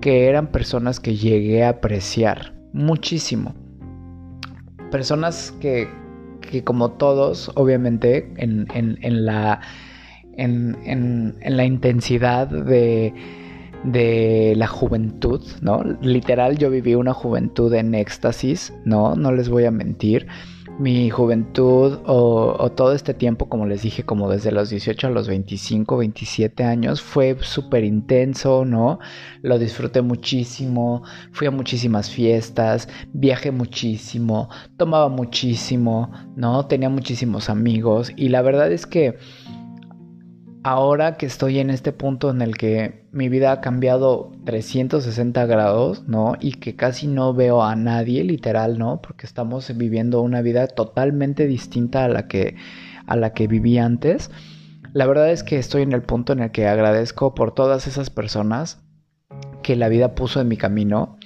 que 0.00 0.26
eran 0.26 0.48
personas 0.48 1.00
que 1.00 1.16
llegué 1.16 1.64
a 1.64 1.70
apreciar 1.70 2.54
muchísimo. 2.72 3.54
Personas 4.90 5.54
que, 5.60 5.88
que 6.40 6.64
como 6.64 6.92
todos, 6.92 7.52
obviamente, 7.54 8.32
en, 8.36 8.66
en, 8.74 8.98
en 9.02 9.26
la 9.26 9.60
en, 10.38 11.36
la 11.44 11.64
intensidad 11.64 12.46
de, 12.48 13.12
de 13.84 14.54
la 14.56 14.66
juventud, 14.66 15.42
¿no? 15.60 15.82
Literal, 16.00 16.58
yo 16.58 16.70
viví 16.70 16.94
una 16.94 17.12
juventud 17.12 17.72
en 17.74 17.94
éxtasis, 17.94 18.72
¿no? 18.84 19.14
No 19.14 19.32
les 19.32 19.48
voy 19.48 19.64
a 19.64 19.70
mentir. 19.70 20.26
Mi 20.78 21.10
juventud 21.10 21.98
o, 22.06 22.70
todo 22.76 22.92
este 22.92 23.12
tiempo, 23.12 23.48
como 23.48 23.66
les 23.66 23.82
dije, 23.82 24.04
como 24.04 24.30
desde 24.30 24.52
los 24.52 24.70
18 24.70 25.08
a 25.08 25.10
los 25.10 25.26
25, 25.26 25.96
27 25.96 26.62
años, 26.62 27.02
fue 27.02 27.36
súper 27.40 27.82
intenso, 27.82 28.64
¿no? 28.64 29.00
Lo 29.42 29.58
disfruté 29.58 30.02
muchísimo, 30.02 31.02
fui 31.32 31.48
a 31.48 31.50
muchísimas 31.50 32.08
fiestas, 32.10 32.88
viajé 33.12 33.50
muchísimo, 33.50 34.50
tomaba 34.76 35.08
muchísimo, 35.08 36.12
¿no? 36.36 36.66
Tenía 36.66 36.90
muchísimos 36.90 37.50
amigos 37.50 38.12
y 38.14 38.28
la 38.28 38.42
verdad 38.42 38.70
es 38.70 38.86
que 38.86 39.16
ahora 40.62 41.16
que 41.16 41.26
estoy 41.26 41.58
en 41.58 41.70
este 41.70 41.92
punto 41.92 42.30
en 42.30 42.42
el 42.42 42.56
que 42.56 43.04
mi 43.12 43.28
vida 43.28 43.52
ha 43.52 43.60
cambiado 43.60 44.32
360 44.44 45.46
grados, 45.46 46.06
¿no? 46.06 46.36
Y 46.40 46.52
que 46.52 46.76
casi 46.76 47.06
no 47.06 47.34
veo 47.34 47.62
a 47.62 47.76
nadie, 47.76 48.24
literal, 48.24 48.78
¿no? 48.78 49.00
Porque 49.00 49.26
estamos 49.26 49.74
viviendo 49.76 50.20
una 50.22 50.42
vida 50.42 50.66
totalmente 50.66 51.46
distinta 51.46 52.04
a 52.04 52.08
la 52.08 52.28
que 52.28 52.56
a 53.06 53.16
la 53.16 53.32
que 53.32 53.46
viví 53.46 53.78
antes. 53.78 54.30
La 54.92 55.06
verdad 55.06 55.30
es 55.30 55.42
que 55.42 55.58
estoy 55.58 55.82
en 55.82 55.92
el 55.92 56.02
punto 56.02 56.32
en 56.32 56.40
el 56.40 56.50
que 56.50 56.66
agradezco 56.66 57.34
por 57.34 57.54
todas 57.54 57.86
esas 57.86 58.10
personas 58.10 58.82
que 59.62 59.76
la 59.76 59.88
vida 59.88 60.14
puso 60.14 60.40
en 60.40 60.48
mi 60.48 60.56
camino, 60.56 61.18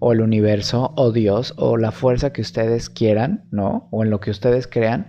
o 0.00 0.12
el 0.12 0.20
universo, 0.22 0.92
o 0.96 1.12
Dios, 1.12 1.54
o 1.56 1.76
la 1.76 1.92
fuerza 1.92 2.32
que 2.32 2.40
ustedes 2.40 2.88
quieran, 2.88 3.44
¿no? 3.50 3.88
O 3.90 4.02
en 4.02 4.10
lo 4.10 4.20
que 4.20 4.30
ustedes 4.30 4.66
crean. 4.66 5.08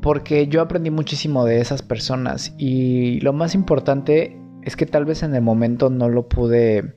Porque 0.00 0.48
yo 0.48 0.62
aprendí 0.62 0.90
muchísimo 0.90 1.44
de 1.44 1.60
esas 1.60 1.82
personas 1.82 2.54
y 2.56 3.20
lo 3.20 3.32
más 3.32 3.54
importante 3.54 4.38
es 4.62 4.76
que 4.76 4.86
tal 4.86 5.04
vez 5.04 5.22
en 5.22 5.34
el 5.34 5.42
momento 5.42 5.90
no 5.90 6.08
lo 6.08 6.28
pude 6.28 6.96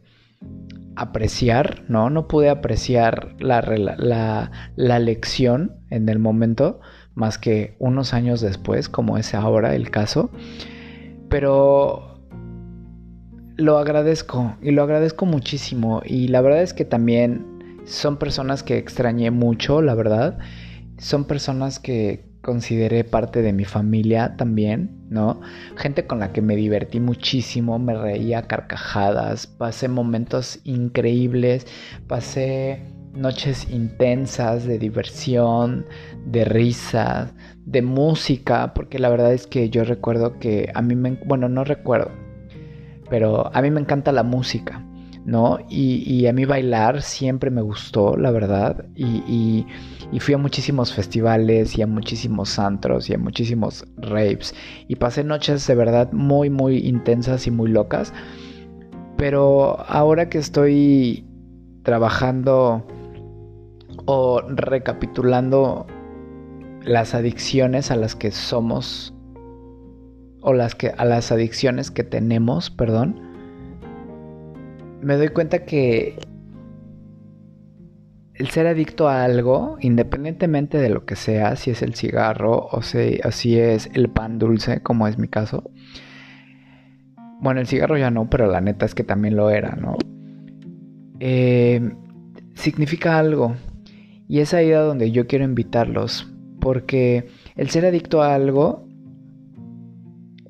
apreciar, 0.95 1.83
¿no? 1.87 2.09
No 2.09 2.27
pude 2.27 2.49
apreciar 2.49 3.35
la, 3.39 3.61
la, 3.61 4.51
la, 4.75 4.99
lección 4.99 5.77
en 5.89 6.07
el 6.09 6.19
momento, 6.19 6.79
más 7.15 7.37
que 7.37 7.75
unos 7.79 8.13
años 8.13 8.41
después, 8.41 8.89
como 8.89 9.17
es 9.17 9.33
ahora 9.33 9.75
el 9.75 9.89
caso. 9.89 10.29
Pero 11.29 12.13
lo 13.55 13.77
agradezco 13.77 14.55
y 14.61 14.71
lo 14.71 14.83
agradezco 14.83 15.25
muchísimo. 15.25 16.01
Y 16.05 16.27
la 16.27 16.41
verdad 16.41 16.61
es 16.61 16.73
que 16.73 16.85
también 16.85 17.81
son 17.85 18.17
personas 18.17 18.63
que 18.63 18.77
extrañé 18.77 19.31
mucho, 19.31 19.81
la 19.81 19.95
verdad. 19.95 20.37
Son 20.97 21.25
personas 21.25 21.79
que, 21.79 22.32
consideré 22.43 23.03
parte 23.05 23.41
de 23.41 23.53
mi 23.53 23.65
familia 23.65 24.35
también, 24.35 24.91
¿no? 25.09 25.41
Gente 25.77 26.05
con 26.05 26.19
la 26.19 26.33
que 26.33 26.41
me 26.41 26.55
divertí 26.55 26.99
muchísimo, 26.99 27.79
me 27.79 27.95
reía 27.95 28.43
carcajadas, 28.43 29.47
pasé 29.47 29.87
momentos 29.87 30.59
increíbles, 30.65 31.65
pasé 32.07 32.83
noches 33.13 33.69
intensas 33.71 34.65
de 34.65 34.77
diversión, 34.77 35.85
de 36.25 36.45
risas, 36.45 37.33
de 37.65 37.81
música, 37.81 38.73
porque 38.73 38.99
la 38.99 39.09
verdad 39.09 39.33
es 39.33 39.47
que 39.47 39.69
yo 39.69 39.83
recuerdo 39.85 40.37
que 40.39 40.69
a 40.75 40.81
mí 40.81 40.95
me, 40.95 41.11
bueno, 41.25 41.47
no 41.47 41.63
recuerdo, 41.63 42.11
pero 43.09 43.55
a 43.55 43.61
mí 43.61 43.71
me 43.71 43.79
encanta 43.79 44.11
la 44.11 44.23
música. 44.23 44.83
¿No? 45.25 45.57
Y, 45.69 46.25
a 46.27 46.33
mí 46.33 46.45
bailar 46.45 47.01
siempre 47.01 47.49
me 47.49 47.61
gustó, 47.61 48.17
la 48.17 48.31
verdad. 48.31 48.85
Y, 48.95 49.65
fui 50.19 50.33
a 50.33 50.37
muchísimos 50.37 50.93
festivales 50.93 51.77
y 51.77 51.81
a 51.81 51.87
muchísimos 51.87 52.59
antros 52.59 53.09
y 53.09 53.13
a 53.13 53.17
muchísimos 53.17 53.85
raves. 53.97 54.53
Y 54.87 54.95
pasé 54.95 55.23
noches 55.23 55.65
de 55.67 55.75
verdad 55.75 56.11
muy, 56.11 56.49
muy 56.49 56.77
intensas 56.77 57.47
y 57.47 57.51
muy 57.51 57.69
locas. 57.69 58.13
Pero 59.17 59.79
ahora 59.87 60.29
que 60.29 60.37
estoy 60.37 61.25
trabajando 61.83 62.85
o 64.05 64.41
recapitulando 64.41 65.85
las 66.83 67.15
adicciones 67.15 67.91
a 67.91 67.95
las 67.95 68.15
que 68.15 68.31
somos 68.31 69.13
o 70.41 70.53
las 70.53 70.75
que 70.75 70.89
a 70.89 71.05
las 71.05 71.31
adicciones 71.31 71.89
que 71.89 72.03
tenemos, 72.03 72.69
perdón, 72.69 73.32
me 75.03 75.17
doy 75.17 75.29
cuenta 75.29 75.65
que 75.65 76.17
el 78.35 78.49
ser 78.49 78.67
adicto 78.67 79.07
a 79.07 79.23
algo, 79.23 79.77
independientemente 79.79 80.77
de 80.77 80.89
lo 80.89 81.05
que 81.05 81.15
sea, 81.15 81.55
si 81.55 81.71
es 81.71 81.81
el 81.81 81.93
cigarro 81.93 82.67
o 82.71 82.81
si, 82.81 83.57
es 83.59 83.89
el 83.93 84.09
pan 84.09 84.39
dulce, 84.39 84.81
como 84.81 85.07
es 85.07 85.17
mi 85.17 85.27
caso. 85.27 85.71
Bueno, 87.41 87.59
el 87.59 87.67
cigarro 87.67 87.97
ya 87.97 88.09
no, 88.09 88.29
pero 88.29 88.47
la 88.47 88.61
neta 88.61 88.85
es 88.85 88.95
que 88.95 89.03
también 89.03 89.35
lo 89.35 89.49
era, 89.49 89.75
¿no? 89.75 89.97
Eh, 91.19 91.93
significa 92.55 93.19
algo. 93.19 93.55
Y 94.27 94.39
es 94.39 94.53
ahí 94.53 94.71
a 94.71 94.79
donde 94.79 95.11
yo 95.11 95.27
quiero 95.27 95.45
invitarlos. 95.45 96.29
Porque 96.59 97.27
el 97.55 97.69
ser 97.69 97.85
adicto 97.85 98.23
a 98.23 98.33
algo 98.33 98.87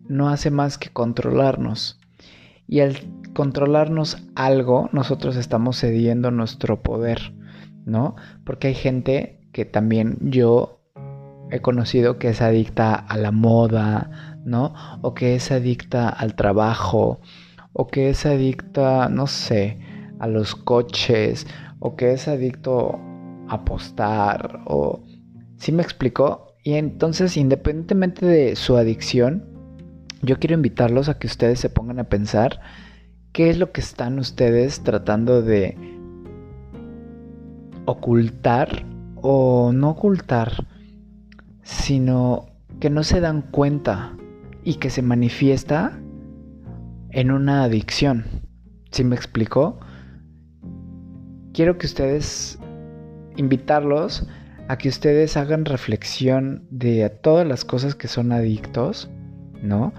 no 0.08 0.30
hace 0.30 0.52
más 0.52 0.78
que 0.78 0.90
controlarnos. 0.90 2.00
Y 2.68 2.82
al 2.82 2.96
controlarnos 3.34 4.18
algo, 4.36 4.90
nosotros 4.92 5.36
estamos 5.36 5.80
cediendo 5.80 6.32
nuestro 6.32 6.82
poder, 6.82 7.34
¿no? 7.86 8.16
Porque 8.46 8.68
hay 8.68 8.76
gente 8.76 9.42
que 9.52 9.66
también 9.66 10.18
yo 10.22 10.82
he 11.52 11.62
conocido 11.62 12.18
que 12.18 12.30
es 12.30 12.42
adicta 12.42 12.96
a 12.96 13.18
la 13.18 13.32
moda, 13.32 14.40
¿no? 14.46 14.74
O 15.02 15.14
que 15.14 15.36
es 15.36 15.52
adicta 15.52 16.10
al 16.10 16.36
trabajo, 16.36 17.20
o 17.74 17.88
que 17.88 18.10
es 18.10 18.26
adicta, 18.26 19.10
no 19.10 19.28
sé, 19.28 19.80
a 20.20 20.28
los 20.28 20.56
coches, 20.56 21.48
o 21.80 21.96
que 21.96 22.14
es 22.14 22.28
adicto 22.28 23.00
a 23.50 23.56
apostar, 23.56 24.62
o... 24.66 25.04
¿Sí 25.58 25.72
me 25.72 25.84
explicó? 25.84 26.56
Y 26.64 26.74
entonces, 26.74 27.38
independientemente 27.38 28.26
de 28.26 28.56
su 28.56 28.76
adicción, 28.76 29.46
yo 30.22 30.40
quiero 30.40 30.56
invitarlos 30.56 31.08
a 31.08 31.20
que 31.20 31.28
ustedes 31.28 31.60
se 31.60 31.70
pongan 31.70 32.00
a 32.00 32.06
pensar 32.06 32.60
qué 33.34 33.50
es 33.50 33.58
lo 33.58 33.72
que 33.72 33.82
están 33.82 34.20
ustedes 34.20 34.84
tratando 34.84 35.42
de 35.42 35.76
ocultar 37.86 38.86
o 39.16 39.72
no 39.74 39.90
ocultar, 39.90 40.68
sino 41.64 42.46
que 42.80 42.90
no 42.90 43.04
se 43.04 43.20
dan 43.20 43.42
cuenta 43.42 44.16
y 44.64 44.76
que 44.76 44.90
se 44.90 45.02
manifiesta 45.02 46.00
en 47.10 47.32
una 47.32 47.64
adicción. 47.64 48.26
¿Sí 48.92 49.04
me 49.04 49.16
explicó? 49.16 49.80
Quiero 51.54 51.78
que 51.78 51.88
ustedes 51.88 52.60
invitarlos 53.36 54.28
a 54.68 54.78
que 54.78 54.90
ustedes 54.90 55.38
hagan 55.38 55.66
reflexión 55.66 56.68
de 56.70 57.10
todas 57.10 57.48
las 57.48 57.66
cosas 57.66 57.96
que 57.96 58.08
son 58.08 58.32
adictos, 58.32 59.10
¿no? 59.62 59.92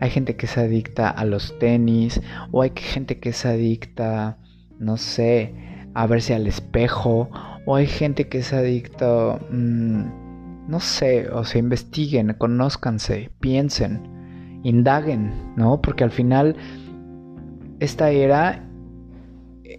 Hay 0.00 0.10
gente 0.10 0.36
que 0.36 0.46
se 0.46 0.60
adicta 0.60 1.08
a 1.10 1.24
los 1.24 1.58
tenis 1.58 2.20
o 2.50 2.62
hay 2.62 2.72
gente 2.74 3.18
que 3.18 3.32
se 3.32 3.48
adicta, 3.48 4.38
no 4.78 4.96
sé, 4.96 5.54
a 5.94 6.06
verse 6.06 6.34
al 6.34 6.46
espejo 6.46 7.28
o 7.66 7.76
hay 7.76 7.86
gente 7.86 8.28
que 8.28 8.42
se 8.42 8.56
adicta, 8.56 9.38
mm, 9.50 10.68
no 10.68 10.80
sé, 10.80 11.28
o 11.28 11.44
sea, 11.44 11.58
investiguen, 11.58 12.34
conózcanse, 12.38 13.30
piensen, 13.40 14.60
indaguen, 14.62 15.32
¿no? 15.56 15.80
Porque 15.80 16.04
al 16.04 16.10
final 16.10 16.56
esta 17.80 18.10
era 18.10 18.66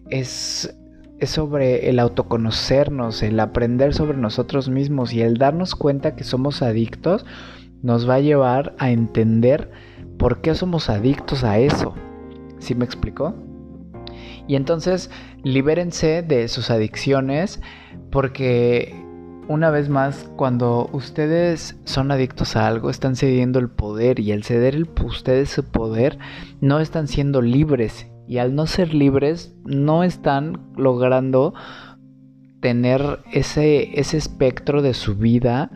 es, 0.10 0.75
es 1.19 1.29
sobre 1.29 1.89
el 1.89 1.99
autoconocernos, 1.99 3.23
el 3.23 3.39
aprender 3.39 3.93
sobre 3.93 4.17
nosotros 4.17 4.69
mismos 4.69 5.13
y 5.13 5.21
el 5.21 5.38
darnos 5.38 5.75
cuenta 5.75 6.15
que 6.15 6.23
somos 6.23 6.62
adictos 6.62 7.25
nos 7.81 8.07
va 8.07 8.15
a 8.15 8.19
llevar 8.19 8.75
a 8.77 8.91
entender 8.91 9.71
por 10.21 10.39
qué 10.39 10.53
somos 10.53 10.91
adictos 10.91 11.43
a 11.43 11.57
eso. 11.57 11.95
¿Sí 12.60 12.75
me 12.75 12.86
explicó? 12.86 13.34
Y 14.47 14.55
entonces 14.55 15.10
libérense 15.43 16.21
de 16.21 16.47
sus 16.47 16.69
adicciones 16.69 17.60
porque 18.12 18.93
una 19.47 19.71
vez 19.71 19.89
más, 19.89 20.29
cuando 20.36 20.91
ustedes 20.93 21.75
son 21.86 22.12
adictos 22.12 22.55
a 22.55 22.67
algo, 22.67 22.91
están 22.91 23.15
cediendo 23.15 23.57
el 23.57 23.71
poder 23.71 24.19
y 24.19 24.31
al 24.31 24.43
ceder 24.43 24.75
el, 24.75 24.88
ustedes 25.03 25.49
su 25.49 25.63
poder, 25.63 26.19
no 26.62 26.79
están 26.79 27.07
siendo 27.07 27.41
libres. 27.41 28.05
Y 28.27 28.38
al 28.38 28.53
no 28.53 28.67
ser 28.67 28.93
libres, 28.93 29.55
no 29.65 30.03
están 30.03 30.71
logrando 30.77 31.55
tener 32.60 33.21
ese, 33.34 33.99
ese 33.99 34.17
espectro 34.17 34.84
de 34.84 34.93
su 34.93 35.15
vida 35.15 35.71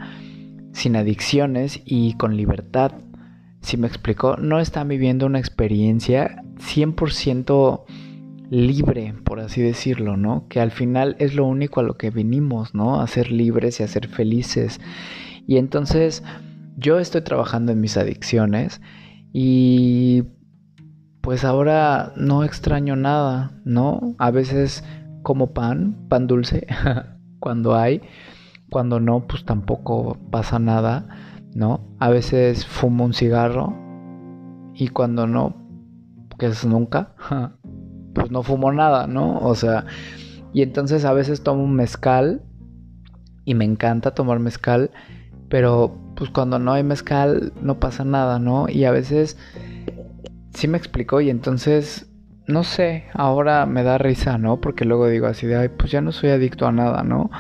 sin 0.71 0.95
adicciones 0.97 1.81
y 1.83 2.13
con 2.13 2.37
libertad 2.37 2.91
si 3.65 3.77
me 3.77 3.87
explicó, 3.87 4.37
no 4.37 4.59
están 4.59 4.87
viviendo 4.87 5.25
una 5.25 5.39
experiencia 5.39 6.43
100% 6.59 7.83
libre, 8.49 9.15
por 9.23 9.39
así 9.39 9.61
decirlo, 9.61 10.17
¿no? 10.17 10.47
Que 10.47 10.59
al 10.59 10.71
final 10.71 11.15
es 11.19 11.33
lo 11.33 11.45
único 11.45 11.79
a 11.79 11.83
lo 11.83 11.97
que 11.97 12.11
venimos, 12.11 12.75
¿no? 12.75 13.01
A 13.01 13.07
ser 13.07 13.31
libres 13.31 13.79
y 13.79 13.83
a 13.83 13.87
ser 13.87 14.07
felices. 14.07 14.79
Y 15.47 15.57
entonces 15.57 16.23
yo 16.77 16.99
estoy 16.99 17.21
trabajando 17.21 17.71
en 17.71 17.81
mis 17.81 17.97
adicciones 17.97 18.81
y 19.33 20.23
pues 21.21 21.43
ahora 21.43 22.13
no 22.15 22.43
extraño 22.43 22.95
nada, 22.95 23.59
¿no? 23.65 24.15
A 24.19 24.29
veces 24.29 24.83
como 25.23 25.53
pan, 25.53 26.07
pan 26.07 26.27
dulce, 26.27 26.67
cuando 27.39 27.75
hay, 27.75 28.01
cuando 28.69 28.99
no, 28.99 29.25
pues 29.25 29.43
tampoco 29.43 30.19
pasa 30.29 30.59
nada 30.59 31.34
¿no? 31.55 31.79
A 31.99 32.09
veces 32.09 32.67
fumo 32.67 33.05
un 33.05 33.13
cigarro 33.13 33.73
y 34.75 34.89
cuando 34.89 35.25
no, 35.25 35.55
que 36.37 36.47
es 36.47 36.65
nunca, 36.65 37.15
pues 38.13 38.29
no 38.29 38.43
fumo 38.43 38.71
nada, 38.71 39.07
¿no? 39.07 39.39
O 39.39 39.55
sea, 39.55 39.85
y 40.53 40.61
entonces 40.61 41.05
a 41.05 41.13
veces 41.13 41.41
tomo 41.41 41.63
un 41.63 41.73
mezcal 41.73 42.43
y 43.45 43.55
me 43.55 43.65
encanta 43.65 44.13
tomar 44.13 44.39
mezcal, 44.39 44.91
pero 45.49 45.97
pues 46.15 46.29
cuando 46.29 46.59
no 46.59 46.73
hay 46.73 46.83
mezcal 46.83 47.53
no 47.61 47.79
pasa 47.79 48.03
nada, 48.03 48.37
¿no? 48.37 48.67
Y 48.69 48.83
a 48.83 48.91
veces 48.91 49.37
sí 50.53 50.67
me 50.67 50.77
explicó 50.77 51.21
y 51.21 51.29
entonces 51.29 52.11
no 52.47 52.63
sé, 52.63 53.05
ahora 53.13 53.65
me 53.65 53.83
da 53.83 53.97
risa, 53.97 54.37
¿no? 54.37 54.59
Porque 54.61 54.85
luego 54.85 55.07
digo 55.07 55.25
así 55.25 55.47
de, 55.47 55.55
ay, 55.55 55.69
pues 55.69 55.89
ya 55.89 56.01
no 56.01 56.11
soy 56.11 56.29
adicto 56.29 56.67
a 56.67 56.71
nada, 56.71 57.03
¿no? 57.03 57.31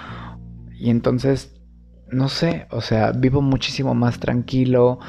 Y 0.77 0.89
entonces 0.89 1.54
no 2.15 2.29
sé, 2.29 2.65
o 2.71 2.79
sea, 2.79 3.11
vivo 3.11 3.41
muchísimo 3.41 3.93
más 3.93 4.19
tranquilo, 4.19 4.99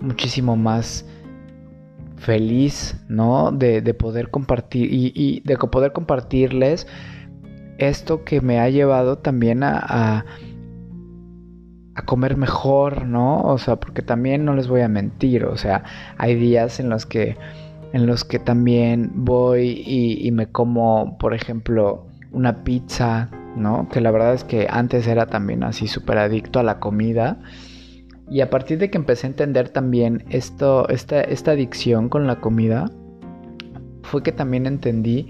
muchísimo 0.00 0.56
más 0.56 1.04
feliz, 2.16 2.96
¿no? 3.08 3.50
De, 3.50 3.82
poder 3.94 4.30
compartir 4.30 4.88
y, 4.92 5.40
de 5.44 5.56
poder 5.56 5.92
compartirles 5.92 6.86
esto 7.78 8.24
que 8.24 8.40
me 8.40 8.60
ha 8.60 8.70
llevado 8.70 9.18
también 9.18 9.64
a, 9.64 10.24
a, 11.94 12.02
comer 12.04 12.36
mejor, 12.36 13.06
¿no? 13.06 13.42
O 13.42 13.58
sea, 13.58 13.76
porque 13.76 14.02
también 14.02 14.44
no 14.44 14.54
les 14.54 14.68
voy 14.68 14.82
a 14.82 14.88
mentir, 14.88 15.44
o 15.44 15.56
sea, 15.56 15.82
hay 16.16 16.36
días 16.36 16.78
en 16.78 16.88
los 16.88 17.06
que 17.06 17.36
en 17.92 18.06
los 18.06 18.24
que 18.24 18.38
también 18.38 19.10
voy 19.14 19.84
y 19.86 20.30
me 20.30 20.46
como, 20.46 21.18
por 21.18 21.34
ejemplo, 21.34 22.06
una 22.32 22.64
pizza, 22.64 23.28
¿no? 23.56 23.88
Que 23.88 24.00
la 24.00 24.10
verdad 24.10 24.34
es 24.34 24.44
que 24.44 24.66
antes 24.70 25.06
era 25.06 25.26
también 25.26 25.62
así 25.64 25.86
súper 25.86 26.18
adicto 26.18 26.60
a 26.60 26.62
la 26.62 26.80
comida. 26.80 27.40
Y 28.30 28.40
a 28.40 28.50
partir 28.50 28.78
de 28.78 28.90
que 28.90 28.98
empecé 28.98 29.26
a 29.26 29.30
entender 29.30 29.68
también 29.68 30.24
esto, 30.30 30.88
esta, 30.88 31.20
esta 31.20 31.50
adicción 31.52 32.08
con 32.08 32.26
la 32.26 32.40
comida, 32.40 32.90
fue 34.02 34.22
que 34.22 34.32
también 34.32 34.66
entendí 34.66 35.28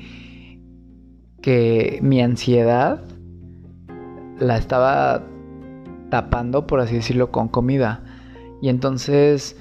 que 1.40 1.98
mi 2.02 2.20
ansiedad 2.22 3.02
la 4.38 4.56
estaba 4.56 5.24
tapando, 6.10 6.66
por 6.66 6.80
así 6.80 6.96
decirlo, 6.96 7.30
con 7.30 7.48
comida. 7.48 8.04
Y 8.60 8.68
entonces, 8.68 9.56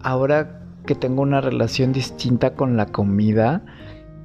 ahora 0.00 0.60
que 0.86 0.94
tengo 0.94 1.22
una 1.22 1.40
relación 1.40 1.92
distinta 1.92 2.54
con 2.54 2.76
la 2.76 2.86
comida, 2.86 3.64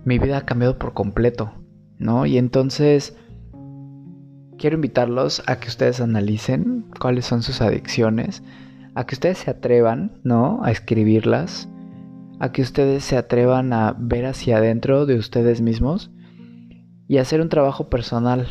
mi 0.04 0.20
vida 0.20 0.38
ha 0.38 0.46
cambiado 0.46 0.78
por 0.78 0.94
completo. 0.94 1.52
¿No? 2.00 2.26
Y 2.26 2.38
entonces 2.38 3.16
quiero 4.58 4.76
invitarlos 4.76 5.44
a 5.48 5.60
que 5.60 5.68
ustedes 5.68 6.02
analicen 6.02 6.86
cuáles 7.00 7.26
son 7.26 7.44
sus 7.44 7.62
adicciones, 7.62 8.44
a 8.96 9.06
que 9.06 9.16
ustedes 9.16 9.38
se 9.38 9.52
atrevan, 9.52 10.20
¿no? 10.24 10.62
A 10.64 10.72
escribirlas, 10.72 11.70
a 12.40 12.52
que 12.52 12.62
ustedes 12.62 13.04
se 13.04 13.18
atrevan 13.18 13.74
a 13.74 13.96
ver 13.98 14.26
hacia 14.26 14.58
adentro 14.58 15.06
de 15.06 15.16
ustedes 15.16 15.62
mismos 15.62 16.12
y 17.08 17.18
hacer 17.18 17.42
un 17.42 17.50
trabajo 17.50 17.90
personal. 17.90 18.48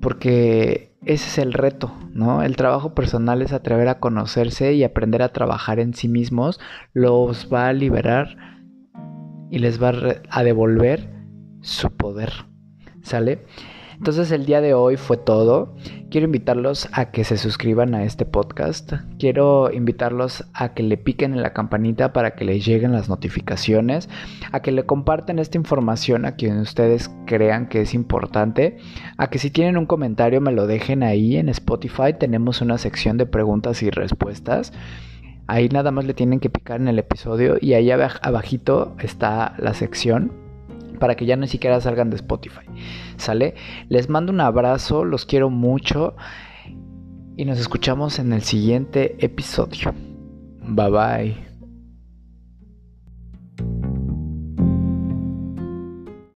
Porque 0.00 0.96
ese 1.02 1.28
es 1.28 1.38
el 1.38 1.52
reto, 1.52 1.92
¿no? 2.12 2.42
El 2.42 2.56
trabajo 2.56 2.94
personal 2.94 3.42
es 3.42 3.52
atrever 3.52 3.88
a 3.88 3.98
conocerse 3.98 4.74
y 4.74 4.84
aprender 4.84 5.22
a 5.22 5.32
trabajar 5.32 5.80
en 5.80 5.94
sí 5.94 6.08
mismos, 6.08 6.60
los 6.92 7.48
va 7.52 7.68
a 7.68 7.72
liberar 7.72 8.36
y 9.50 9.58
les 9.58 9.82
va 9.82 9.92
a 10.30 10.44
devolver 10.44 11.17
su 11.60 11.90
poder. 11.90 12.32
¿Sale? 13.02 13.44
Entonces 13.98 14.30
el 14.30 14.46
día 14.46 14.60
de 14.60 14.74
hoy 14.74 14.96
fue 14.96 15.16
todo. 15.16 15.74
Quiero 16.08 16.26
invitarlos 16.26 16.88
a 16.92 17.10
que 17.10 17.24
se 17.24 17.36
suscriban 17.36 17.96
a 17.96 18.04
este 18.04 18.24
podcast. 18.24 18.92
Quiero 19.18 19.72
invitarlos 19.72 20.44
a 20.54 20.72
que 20.72 20.84
le 20.84 20.96
piquen 20.96 21.32
en 21.32 21.42
la 21.42 21.52
campanita 21.52 22.12
para 22.12 22.36
que 22.36 22.44
les 22.44 22.64
lleguen 22.64 22.92
las 22.92 23.08
notificaciones. 23.08 24.08
A 24.52 24.60
que 24.60 24.70
le 24.70 24.86
compartan 24.86 25.40
esta 25.40 25.58
información 25.58 26.26
a 26.26 26.36
quien 26.36 26.60
ustedes 26.60 27.10
crean 27.26 27.68
que 27.68 27.80
es 27.80 27.92
importante. 27.92 28.76
A 29.16 29.30
que 29.30 29.40
si 29.40 29.50
tienen 29.50 29.76
un 29.76 29.86
comentario 29.86 30.40
me 30.40 30.52
lo 30.52 30.68
dejen 30.68 31.02
ahí 31.02 31.36
en 31.36 31.48
Spotify. 31.48 32.14
Tenemos 32.16 32.60
una 32.60 32.78
sección 32.78 33.16
de 33.16 33.26
preguntas 33.26 33.82
y 33.82 33.90
respuestas. 33.90 34.72
Ahí 35.48 35.68
nada 35.70 35.90
más 35.90 36.04
le 36.04 36.14
tienen 36.14 36.38
que 36.38 36.50
picar 36.50 36.80
en 36.80 36.86
el 36.86 37.00
episodio 37.00 37.56
y 37.60 37.72
ahí 37.72 37.90
abajito 37.90 38.94
está 39.00 39.56
la 39.58 39.74
sección 39.74 40.47
para 40.98 41.16
que 41.16 41.26
ya 41.26 41.36
ni 41.36 41.48
siquiera 41.48 41.80
salgan 41.80 42.10
de 42.10 42.16
Spotify. 42.16 42.66
¿Sale? 43.16 43.54
Les 43.88 44.08
mando 44.08 44.32
un 44.32 44.40
abrazo, 44.40 45.04
los 45.04 45.24
quiero 45.24 45.50
mucho 45.50 46.16
y 47.36 47.44
nos 47.44 47.58
escuchamos 47.58 48.18
en 48.18 48.32
el 48.32 48.42
siguiente 48.42 49.16
episodio. 49.24 49.94
Bye 50.62 50.90
bye. 50.90 51.47